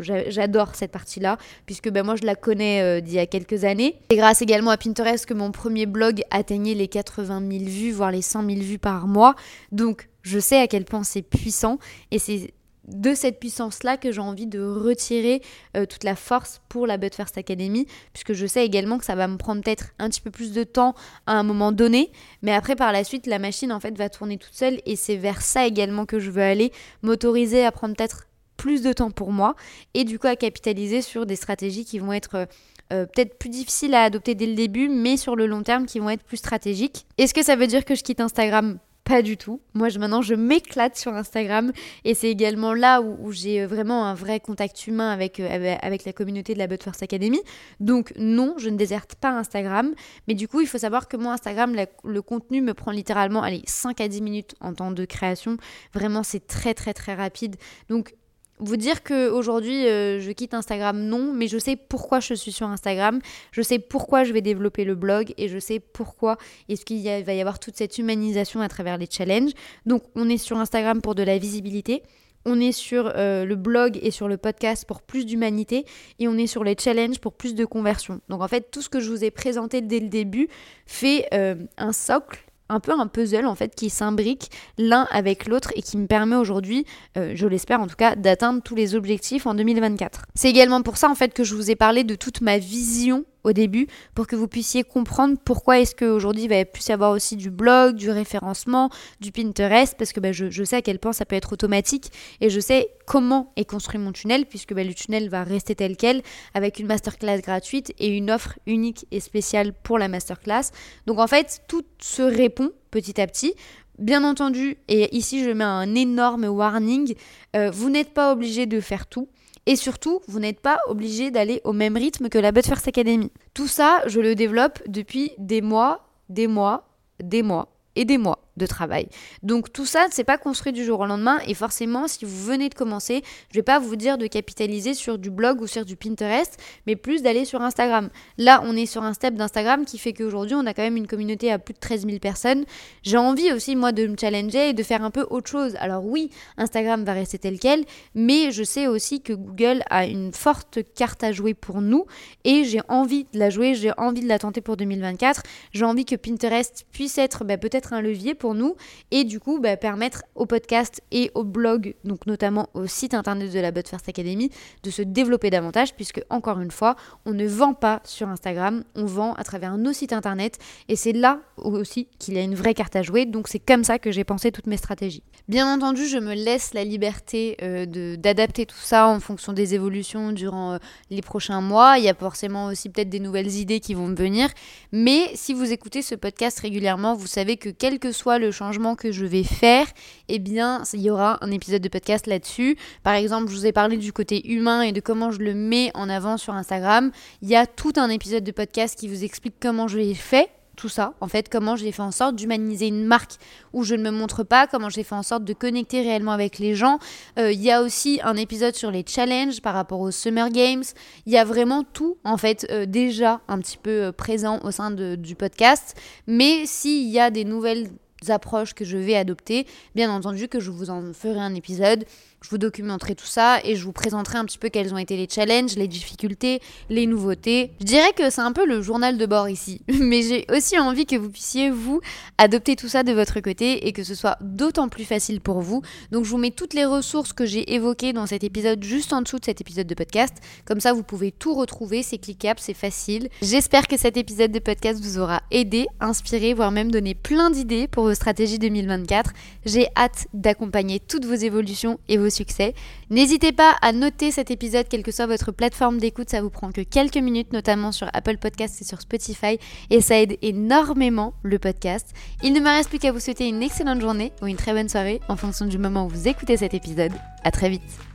J'adore 0.00 0.74
cette 0.74 0.92
partie-là 0.92 1.38
puisque 1.66 1.90
bah, 1.90 2.02
moi 2.02 2.16
je 2.16 2.24
la 2.24 2.34
connais 2.34 2.82
euh, 2.82 3.00
d'il 3.00 3.14
y 3.14 3.18
a 3.18 3.26
quelques 3.26 3.64
années. 3.64 3.96
C'est 4.10 4.16
grâce 4.16 4.42
également 4.42 4.70
à 4.70 4.76
Pinterest 4.76 5.26
que 5.26 5.34
mon 5.34 5.50
premier 5.50 5.86
blog 5.86 6.22
atteignait 6.30 6.74
les 6.74 6.88
80 6.88 7.42
000 7.50 7.64
vues, 7.64 7.92
voire 7.92 8.10
les 8.10 8.22
100 8.22 8.44
000 8.46 8.60
vues 8.60 8.78
par 8.78 9.06
mois. 9.06 9.34
Donc 9.72 10.08
je 10.22 10.38
sais 10.38 10.58
à 10.58 10.66
quel 10.66 10.84
point 10.84 11.04
c'est 11.04 11.22
puissant 11.22 11.78
et 12.10 12.18
c'est 12.18 12.52
de 12.88 13.14
cette 13.14 13.38
puissance-là 13.38 13.96
que 13.96 14.10
j'ai 14.10 14.20
envie 14.20 14.46
de 14.46 14.60
retirer 14.60 15.40
euh, 15.76 15.86
toute 15.86 16.04
la 16.04 16.16
force 16.16 16.60
pour 16.68 16.86
la 16.86 16.96
But 16.96 17.14
First 17.14 17.38
Academy, 17.38 17.86
puisque 18.12 18.32
je 18.32 18.46
sais 18.46 18.64
également 18.64 18.98
que 18.98 19.04
ça 19.04 19.14
va 19.14 19.28
me 19.28 19.36
prendre 19.36 19.62
peut-être 19.62 19.92
un 19.98 20.08
petit 20.08 20.20
peu 20.20 20.30
plus 20.30 20.52
de 20.52 20.64
temps 20.64 20.94
à 21.26 21.34
un 21.34 21.42
moment 21.42 21.72
donné, 21.72 22.10
mais 22.42 22.52
après 22.52 22.76
par 22.76 22.92
la 22.92 23.04
suite 23.04 23.26
la 23.26 23.38
machine 23.38 23.72
en 23.72 23.80
fait 23.80 23.96
va 23.96 24.08
tourner 24.08 24.36
toute 24.36 24.54
seule 24.54 24.80
et 24.84 24.96
c'est 24.96 25.16
vers 25.16 25.42
ça 25.42 25.66
également 25.66 26.06
que 26.06 26.18
je 26.18 26.30
veux 26.30 26.42
aller, 26.42 26.72
m'autoriser 27.02 27.64
à 27.64 27.70
prendre 27.70 27.94
peut-être 27.94 28.26
plus 28.56 28.82
de 28.82 28.92
temps 28.92 29.10
pour 29.10 29.32
moi 29.32 29.54
et 29.94 30.04
du 30.04 30.18
coup 30.18 30.26
à 30.26 30.36
capitaliser 30.36 31.02
sur 31.02 31.26
des 31.26 31.36
stratégies 31.36 31.84
qui 31.84 31.98
vont 31.98 32.12
être 32.12 32.46
euh, 32.92 33.06
peut-être 33.06 33.38
plus 33.38 33.48
difficiles 33.48 33.94
à 33.94 34.02
adopter 34.02 34.34
dès 34.34 34.46
le 34.46 34.54
début, 34.54 34.88
mais 34.88 35.16
sur 35.16 35.36
le 35.36 35.46
long 35.46 35.62
terme 35.62 35.86
qui 35.86 35.98
vont 35.98 36.10
être 36.10 36.24
plus 36.24 36.36
stratégiques. 36.36 37.06
Est-ce 37.16 37.32
que 37.32 37.42
ça 37.42 37.56
veut 37.56 37.66
dire 37.66 37.84
que 37.84 37.94
je 37.94 38.02
quitte 38.02 38.20
Instagram? 38.20 38.78
Pas 39.04 39.22
du 39.22 39.36
tout. 39.36 39.60
Moi, 39.74 39.88
je, 39.88 39.98
maintenant, 39.98 40.22
je 40.22 40.34
m'éclate 40.34 40.96
sur 40.96 41.12
Instagram 41.14 41.72
et 42.04 42.14
c'est 42.14 42.30
également 42.30 42.72
là 42.72 43.00
où, 43.00 43.32
j'ai 43.32 43.62
euh, 43.62 43.66
vraiment 43.66 44.06
un 44.06 44.14
vrai 44.14 44.40
contact 44.40 44.86
humain 44.86 45.10
avec, 45.10 45.40
euh, 45.40 45.76
la 45.82 46.12
communauté 46.12 46.54
de 46.54 46.58
la 46.58 46.66
But 46.66 46.82
First 46.82 47.02
Academy. 47.02 47.40
Donc, 47.80 48.12
non, 48.16 48.54
je 48.58 48.68
ne 48.68 48.76
déserte 48.76 49.16
pas 49.16 49.30
Instagram. 49.30 49.94
Mais 50.28 50.34
du 50.34 50.48
coup, 50.48 50.60
il 50.60 50.66
faut 50.66 50.78
savoir 50.78 51.08
que 51.08 51.16
moi, 51.16 51.32
Instagram, 51.32 51.74
le 52.04 52.22
contenu 52.22 52.60
me 52.60 52.74
prend 52.74 52.92
littéralement 52.92 53.42
allez, 53.42 53.62
5 53.66 54.00
à 54.00 54.08
10 54.08 54.22
minutes 54.22 54.54
en 54.60 54.72
temps 54.74 54.92
de 54.92 55.04
création. 55.04 55.56
Vraiment, 55.92 56.22
c'est 56.22 56.46
très, 56.46 56.74
très, 56.74 56.94
très 56.94 57.14
rapide. 57.14 57.56
Donc, 57.88 58.14
vous 58.64 58.76
dire 58.76 59.02
qu'aujourd'hui, 59.02 59.86
euh, 59.86 60.20
je 60.20 60.30
quitte 60.32 60.54
Instagram, 60.54 60.98
non, 60.98 61.32
mais 61.32 61.48
je 61.48 61.58
sais 61.58 61.76
pourquoi 61.76 62.20
je 62.20 62.34
suis 62.34 62.52
sur 62.52 62.68
Instagram, 62.68 63.20
je 63.50 63.62
sais 63.62 63.78
pourquoi 63.78 64.24
je 64.24 64.32
vais 64.32 64.40
développer 64.40 64.84
le 64.84 64.94
blog 64.94 65.34
et 65.36 65.48
je 65.48 65.58
sais 65.58 65.80
pourquoi 65.80 66.36
est-ce 66.68 66.84
qu'il 66.84 67.02
va 67.02 67.34
y 67.34 67.40
avoir 67.40 67.58
toute 67.58 67.76
cette 67.76 67.98
humanisation 67.98 68.60
à 68.60 68.68
travers 68.68 68.98
les 68.98 69.08
challenges. 69.10 69.52
Donc, 69.86 70.02
on 70.14 70.28
est 70.28 70.38
sur 70.38 70.58
Instagram 70.58 71.00
pour 71.00 71.14
de 71.14 71.22
la 71.22 71.38
visibilité. 71.38 72.02
On 72.44 72.60
est 72.60 72.72
sur 72.72 73.12
euh, 73.14 73.44
le 73.44 73.54
blog 73.54 73.98
et 74.02 74.10
sur 74.10 74.28
le 74.28 74.36
podcast 74.36 74.84
pour 74.84 75.02
plus 75.02 75.26
d'humanité 75.26 75.84
et 76.18 76.26
on 76.26 76.36
est 76.36 76.46
sur 76.48 76.64
les 76.64 76.74
challenges 76.78 77.20
pour 77.20 77.34
plus 77.34 77.54
de 77.54 77.64
conversion. 77.64 78.20
Donc 78.28 78.42
en 78.42 78.48
fait, 78.48 78.70
tout 78.70 78.82
ce 78.82 78.88
que 78.88 79.00
je 79.00 79.10
vous 79.10 79.22
ai 79.22 79.30
présenté 79.30 79.80
dès 79.80 80.00
le 80.00 80.08
début 80.08 80.48
fait 80.86 81.28
euh, 81.34 81.54
un 81.76 81.92
socle 81.92 82.44
un 82.72 82.80
peu 82.80 82.92
un 82.92 83.06
puzzle 83.06 83.46
en 83.46 83.54
fait 83.54 83.74
qui 83.74 83.90
s'imbrique 83.90 84.50
l'un 84.78 85.06
avec 85.10 85.46
l'autre 85.46 85.72
et 85.76 85.82
qui 85.82 85.96
me 85.96 86.06
permet 86.06 86.36
aujourd'hui, 86.36 86.86
euh, 87.16 87.32
je 87.34 87.46
l'espère 87.46 87.80
en 87.80 87.86
tout 87.86 87.96
cas, 87.96 88.16
d'atteindre 88.16 88.62
tous 88.62 88.74
les 88.74 88.94
objectifs 88.94 89.46
en 89.46 89.54
2024. 89.54 90.22
C'est 90.34 90.48
également 90.48 90.82
pour 90.82 90.96
ça 90.96 91.08
en 91.10 91.14
fait 91.14 91.34
que 91.34 91.44
je 91.44 91.54
vous 91.54 91.70
ai 91.70 91.76
parlé 91.76 92.04
de 92.04 92.14
toute 92.14 92.40
ma 92.40 92.58
vision 92.58 93.24
au 93.44 93.52
début 93.52 93.86
pour 94.14 94.26
que 94.26 94.36
vous 94.36 94.48
puissiez 94.48 94.84
comprendre 94.84 95.36
pourquoi 95.44 95.80
est-ce 95.80 95.94
qu'aujourd'hui 95.94 96.44
il 96.44 96.48
va 96.48 96.64
plus 96.64 96.86
y 96.88 96.92
avoir 96.92 97.10
aussi 97.10 97.36
du 97.36 97.50
blog, 97.50 97.96
du 97.96 98.10
référencement, 98.10 98.90
du 99.20 99.32
Pinterest, 99.32 99.94
parce 99.96 100.12
que 100.12 100.20
bah, 100.20 100.32
je, 100.32 100.64
sais 100.64 100.76
à 100.76 100.82
quel 100.82 100.98
point 100.98 101.12
ça 101.12 101.24
peut 101.24 101.36
être 101.36 101.52
automatique 101.52 102.10
et 102.40 102.50
je 102.50 102.60
sais 102.60 102.88
comment 103.06 103.52
est 103.56 103.64
construit 103.64 104.00
mon 104.00 104.12
tunnel, 104.12 104.46
puisque 104.46 104.74
bah, 104.74 104.84
le 104.84 104.94
tunnel 104.94 105.28
va 105.28 105.44
rester 105.44 105.74
tel 105.74 105.96
quel 105.96 106.22
avec 106.54 106.78
une 106.78 106.86
masterclass 106.86 107.40
gratuite 107.40 107.92
et 107.98 108.08
une 108.08 108.30
offre 108.30 108.58
unique 108.66 109.06
et 109.10 109.20
spéciale 109.20 109.72
pour 109.72 109.98
la 109.98 110.08
masterclass. 110.08 110.70
Donc 111.06 111.18
en 111.18 111.26
fait, 111.26 111.62
tout 111.68 111.84
se 111.98 112.22
répond 112.22 112.70
petit 112.90 113.20
à 113.20 113.26
petit. 113.26 113.54
Bien 113.98 114.24
entendu, 114.24 114.78
et 114.88 115.14
ici 115.14 115.44
je 115.44 115.50
mets 115.50 115.64
un 115.64 115.94
énorme 115.94 116.44
warning, 116.44 117.14
euh, 117.54 117.70
vous 117.70 117.90
n'êtes 117.90 118.14
pas 118.14 118.32
obligé 118.32 118.66
de 118.66 118.80
faire 118.80 119.06
tout. 119.06 119.28
Et 119.66 119.76
surtout, 119.76 120.20
vous 120.26 120.40
n'êtes 120.40 120.60
pas 120.60 120.80
obligé 120.88 121.30
d'aller 121.30 121.60
au 121.64 121.72
même 121.72 121.96
rythme 121.96 122.28
que 122.28 122.38
la 122.38 122.52
First 122.52 122.88
Academy. 122.88 123.30
Tout 123.54 123.68
ça, 123.68 124.02
je 124.06 124.20
le 124.20 124.34
développe 124.34 124.82
depuis 124.88 125.32
des 125.38 125.60
mois, 125.60 126.08
des 126.28 126.48
mois, 126.48 126.88
des 127.22 127.42
mois 127.42 127.68
et 127.94 128.04
des 128.04 128.18
mois 128.18 128.38
de 128.56 128.66
travail. 128.66 129.08
Donc 129.42 129.72
tout 129.72 129.86
ça, 129.86 130.06
c'est 130.10 130.24
pas 130.24 130.38
construit 130.38 130.72
du 130.72 130.84
jour 130.84 131.00
au 131.00 131.06
lendemain 131.06 131.38
et 131.46 131.54
forcément, 131.54 132.08
si 132.08 132.24
vous 132.24 132.44
venez 132.44 132.68
de 132.68 132.74
commencer, 132.74 133.22
je 133.50 133.58
vais 133.58 133.62
pas 133.62 133.78
vous 133.78 133.96
dire 133.96 134.18
de 134.18 134.26
capitaliser 134.26 134.94
sur 134.94 135.18
du 135.18 135.30
blog 135.30 135.60
ou 135.60 135.66
sur 135.66 135.84
du 135.84 135.96
Pinterest, 135.96 136.58
mais 136.86 136.96
plus 136.96 137.22
d'aller 137.22 137.44
sur 137.44 137.62
Instagram. 137.62 138.10
Là, 138.38 138.62
on 138.64 138.76
est 138.76 138.86
sur 138.86 139.02
un 139.02 139.14
step 139.14 139.34
d'Instagram 139.34 139.84
qui 139.84 139.98
fait 139.98 140.12
qu'aujourd'hui, 140.12 140.56
on 140.56 140.66
a 140.66 140.74
quand 140.74 140.82
même 140.82 140.96
une 140.96 141.06
communauté 141.06 141.50
à 141.50 141.58
plus 141.58 141.74
de 141.74 141.78
13 141.78 142.06
000 142.06 142.18
personnes. 142.18 142.64
J'ai 143.02 143.16
envie 143.16 143.52
aussi, 143.52 143.76
moi, 143.76 143.92
de 143.92 144.06
me 144.06 144.16
challenger 144.16 144.70
et 144.70 144.72
de 144.72 144.82
faire 144.82 145.02
un 145.02 145.10
peu 145.10 145.26
autre 145.30 145.50
chose. 145.50 145.76
Alors 145.80 146.04
oui, 146.04 146.30
Instagram 146.56 147.04
va 147.04 147.12
rester 147.12 147.38
tel 147.38 147.58
quel, 147.58 147.84
mais 148.14 148.50
je 148.50 148.62
sais 148.62 148.86
aussi 148.86 149.20
que 149.20 149.32
Google 149.32 149.82
a 149.90 150.06
une 150.06 150.32
forte 150.32 150.80
carte 150.94 151.24
à 151.24 151.32
jouer 151.32 151.54
pour 151.54 151.80
nous 151.80 152.06
et 152.44 152.64
j'ai 152.64 152.80
envie 152.88 153.24
de 153.32 153.38
la 153.38 153.50
jouer, 153.50 153.74
j'ai 153.74 153.92
envie 153.96 154.20
de 154.20 154.28
la 154.28 154.38
tenter 154.38 154.60
pour 154.60 154.76
2024. 154.76 155.42
J'ai 155.72 155.84
envie 155.84 156.04
que 156.04 156.16
Pinterest 156.16 156.86
puisse 156.92 157.18
être 157.18 157.44
bah, 157.44 157.58
peut-être 157.58 157.92
un 157.92 158.00
levier 158.00 158.34
pour 158.42 158.54
nous 158.56 158.74
et 159.12 159.22
du 159.22 159.38
coup 159.38 159.60
bah, 159.60 159.76
permettre 159.76 160.24
au 160.34 160.46
podcast 160.46 161.00
et 161.12 161.30
au 161.36 161.44
blog, 161.44 161.94
donc 162.02 162.26
notamment 162.26 162.68
au 162.74 162.88
site 162.88 163.14
internet 163.14 163.52
de 163.52 163.60
la 163.60 163.70
But 163.70 163.86
First 163.86 164.08
Academy, 164.08 164.50
de 164.82 164.90
se 164.90 165.00
développer 165.00 165.48
davantage 165.48 165.94
puisque 165.94 166.20
encore 166.28 166.58
une 166.58 166.72
fois, 166.72 166.96
on 167.24 167.34
ne 167.34 167.46
vend 167.46 167.72
pas 167.72 168.00
sur 168.02 168.28
Instagram, 168.28 168.82
on 168.96 169.04
vend 169.04 169.34
à 169.34 169.44
travers 169.44 169.78
nos 169.78 169.92
sites 169.92 170.12
internet 170.12 170.58
et 170.88 170.96
c'est 170.96 171.12
là 171.12 171.38
aussi 171.56 172.08
qu'il 172.18 172.34
y 172.34 172.38
a 172.38 172.42
une 172.42 172.56
vraie 172.56 172.74
carte 172.74 172.96
à 172.96 173.02
jouer. 173.02 173.26
Donc 173.26 173.46
c'est 173.46 173.60
comme 173.60 173.84
ça 173.84 174.00
que 174.00 174.10
j'ai 174.10 174.24
pensé 174.24 174.50
toutes 174.50 174.66
mes 174.66 174.76
stratégies. 174.76 175.22
Bien 175.46 175.72
entendu, 175.72 176.06
je 176.06 176.18
me 176.18 176.34
laisse 176.34 176.74
la 176.74 176.82
liberté 176.82 177.56
euh, 177.62 178.16
d'adapter 178.16 178.66
tout 178.66 178.74
ça 178.76 179.06
en 179.06 179.20
fonction 179.20 179.52
des 179.52 179.74
évolutions 179.74 180.32
durant 180.32 180.72
euh, 180.72 180.78
les 181.10 181.22
prochains 181.22 181.60
mois. 181.60 181.94
Il 181.98 182.04
y 182.04 182.08
a 182.08 182.14
forcément 182.14 182.66
aussi 182.66 182.88
peut-être 182.88 183.08
des 183.08 183.20
nouvelles 183.20 183.54
idées 183.54 183.78
qui 183.78 183.94
vont 183.94 184.08
me 184.08 184.16
venir. 184.16 184.48
Mais 184.90 185.30
si 185.34 185.54
vous 185.54 185.70
écoutez 185.70 186.02
ce 186.02 186.16
podcast 186.16 186.58
régulièrement, 186.58 187.14
vous 187.14 187.28
savez 187.28 187.56
que 187.56 187.68
quel 187.68 188.00
que 188.00 188.10
soit 188.10 188.31
le 188.38 188.50
changement 188.50 188.94
que 188.94 189.12
je 189.12 189.24
vais 189.24 189.44
faire, 189.44 189.86
eh 190.28 190.38
bien, 190.38 190.82
il 190.92 191.00
y 191.00 191.10
aura 191.10 191.38
un 191.44 191.50
épisode 191.50 191.82
de 191.82 191.88
podcast 191.88 192.26
là-dessus. 192.26 192.76
Par 193.02 193.14
exemple, 193.14 193.50
je 193.50 193.56
vous 193.56 193.66
ai 193.66 193.72
parlé 193.72 193.96
du 193.96 194.12
côté 194.12 194.50
humain 194.50 194.82
et 194.82 194.92
de 194.92 195.00
comment 195.00 195.30
je 195.30 195.38
le 195.38 195.54
mets 195.54 195.90
en 195.94 196.08
avant 196.08 196.36
sur 196.36 196.54
Instagram. 196.54 197.10
Il 197.42 197.48
y 197.48 197.56
a 197.56 197.66
tout 197.66 197.92
un 197.96 198.08
épisode 198.08 198.44
de 198.44 198.52
podcast 198.52 198.98
qui 198.98 199.08
vous 199.08 199.24
explique 199.24 199.54
comment 199.60 199.88
je 199.88 199.98
l'ai 199.98 200.14
fait 200.14 200.50
tout 200.76 200.88
ça, 200.88 201.14
en 201.20 201.28
fait, 201.28 201.48
comment 201.48 201.76
j'ai 201.76 201.92
fait 201.92 202.02
en 202.02 202.10
sorte 202.10 202.36
d'humaniser 202.36 202.88
une 202.88 203.04
marque 203.04 203.32
où 203.72 203.84
je 203.84 203.94
ne 203.94 204.02
me 204.02 204.10
montre 204.10 204.42
pas, 204.42 204.66
comment 204.66 204.88
j'ai 204.88 205.02
fait 205.02 205.14
en 205.14 205.22
sorte 205.22 205.44
de 205.44 205.52
connecter 205.52 206.00
réellement 206.00 206.32
avec 206.32 206.58
les 206.58 206.74
gens. 206.74 206.98
Euh, 207.38 207.52
il 207.52 207.60
y 207.60 207.70
a 207.70 207.82
aussi 207.82 208.20
un 208.24 208.36
épisode 208.36 208.74
sur 208.74 208.90
les 208.90 209.04
challenges 209.06 209.60
par 209.60 209.74
rapport 209.74 210.00
aux 210.00 210.10
Summer 210.10 210.48
Games. 210.50 210.84
Il 211.26 211.32
y 211.32 211.38
a 211.38 211.44
vraiment 211.44 211.84
tout, 211.84 212.16
en 212.24 212.36
fait, 212.36 212.66
euh, 212.70 212.86
déjà 212.86 213.40
un 213.48 213.58
petit 213.58 213.76
peu 213.76 214.04
euh, 214.04 214.12
présent 214.12 214.60
au 214.64 214.70
sein 214.70 214.90
du 214.90 215.34
podcast. 215.34 215.94
Mais 216.26 216.64
s'il 216.66 217.08
y 217.08 217.20
a 217.20 217.30
des 217.30 217.44
nouvelles 217.44 217.88
approches 218.30 218.74
que 218.74 218.84
je 218.84 218.96
vais 218.96 219.16
adopter, 219.16 219.66
bien 219.94 220.10
entendu 220.10 220.48
que 220.48 220.60
je 220.60 220.70
vous 220.70 220.90
en 220.90 221.12
ferai 221.12 221.40
un 221.40 221.54
épisode 221.54 222.04
je 222.42 222.50
vous 222.50 222.58
documenterai 222.58 223.14
tout 223.14 223.26
ça 223.26 223.60
et 223.64 223.76
je 223.76 223.84
vous 223.84 223.92
présenterai 223.92 224.38
un 224.38 224.44
petit 224.44 224.58
peu 224.58 224.68
quels 224.68 224.92
ont 224.92 224.98
été 224.98 225.16
les 225.16 225.28
challenges, 225.28 225.76
les 225.76 225.88
difficultés, 225.88 226.60
les 226.90 227.06
nouveautés. 227.06 227.72
Je 227.80 227.86
dirais 227.86 228.12
que 228.16 228.30
c'est 228.30 228.40
un 228.40 228.52
peu 228.52 228.66
le 228.66 228.82
journal 228.82 229.16
de 229.16 229.26
bord 229.26 229.48
ici, 229.48 229.80
mais 229.88 230.22
j'ai 230.22 230.44
aussi 230.52 230.78
envie 230.78 231.06
que 231.06 231.16
vous 231.16 231.30
puissiez, 231.30 231.70
vous, 231.70 232.00
adopter 232.38 232.76
tout 232.76 232.88
ça 232.88 233.02
de 233.02 233.12
votre 233.12 233.40
côté 233.40 233.86
et 233.86 233.92
que 233.92 234.02
ce 234.02 234.14
soit 234.14 234.36
d'autant 234.40 234.88
plus 234.88 235.04
facile 235.04 235.40
pour 235.40 235.60
vous. 235.60 235.82
Donc 236.10 236.24
je 236.24 236.30
vous 236.30 236.38
mets 236.38 236.50
toutes 236.50 236.74
les 236.74 236.84
ressources 236.84 237.32
que 237.32 237.46
j'ai 237.46 237.74
évoquées 237.74 238.12
dans 238.12 238.26
cet 238.26 238.44
épisode 238.44 238.82
juste 238.82 239.12
en 239.12 239.22
dessous 239.22 239.38
de 239.38 239.44
cet 239.44 239.60
épisode 239.60 239.86
de 239.86 239.94
podcast. 239.94 240.34
Comme 240.64 240.80
ça, 240.80 240.92
vous 240.92 241.02
pouvez 241.04 241.30
tout 241.30 241.54
retrouver, 241.54 242.02
c'est 242.02 242.18
cliquable, 242.18 242.58
c'est 242.60 242.74
facile. 242.74 243.28
J'espère 243.40 243.86
que 243.86 243.96
cet 243.96 244.16
épisode 244.16 244.50
de 244.50 244.58
podcast 244.58 245.00
vous 245.02 245.18
aura 245.18 245.42
aidé, 245.50 245.86
inspiré, 246.00 246.54
voire 246.54 246.72
même 246.72 246.90
donné 246.90 247.14
plein 247.14 247.50
d'idées 247.50 247.86
pour 247.86 248.04
vos 248.04 248.14
stratégies 248.14 248.58
2024. 248.58 249.32
J'ai 249.64 249.86
hâte 249.96 250.26
d'accompagner 250.34 250.98
toutes 250.98 251.24
vos 251.24 251.34
évolutions 251.34 252.00
et 252.08 252.16
vos 252.16 252.31
succès. 252.32 252.74
N'hésitez 253.10 253.52
pas 253.52 253.76
à 253.82 253.92
noter 253.92 254.30
cet 254.30 254.50
épisode, 254.50 254.88
quelle 254.88 255.02
que 255.02 255.12
soit 255.12 255.26
votre 255.26 255.52
plateforme 255.52 255.98
d'écoute, 255.98 256.30
ça 256.30 256.42
vous 256.42 256.50
prend 256.50 256.72
que 256.72 256.80
quelques 256.80 257.16
minutes, 257.16 257.52
notamment 257.52 257.92
sur 257.92 258.08
Apple 258.12 258.38
Podcasts 258.38 258.80
et 258.80 258.84
sur 258.84 259.00
Spotify, 259.00 259.58
et 259.90 260.00
ça 260.00 260.20
aide 260.20 260.38
énormément 260.42 261.34
le 261.42 261.58
podcast. 261.58 262.08
Il 262.42 262.52
ne 262.52 262.60
me 262.60 262.68
reste 262.68 262.88
plus 262.88 262.98
qu'à 262.98 263.12
vous 263.12 263.20
souhaiter 263.20 263.48
une 263.48 263.62
excellente 263.62 264.00
journée 264.00 264.32
ou 264.42 264.46
une 264.46 264.56
très 264.56 264.72
bonne 264.72 264.88
soirée 264.88 265.20
en 265.28 265.36
fonction 265.36 265.66
du 265.66 265.78
moment 265.78 266.06
où 266.06 266.08
vous 266.08 266.28
écoutez 266.28 266.56
cet 266.56 266.74
épisode. 266.74 267.12
À 267.44 267.50
très 267.50 267.68
vite 267.68 268.11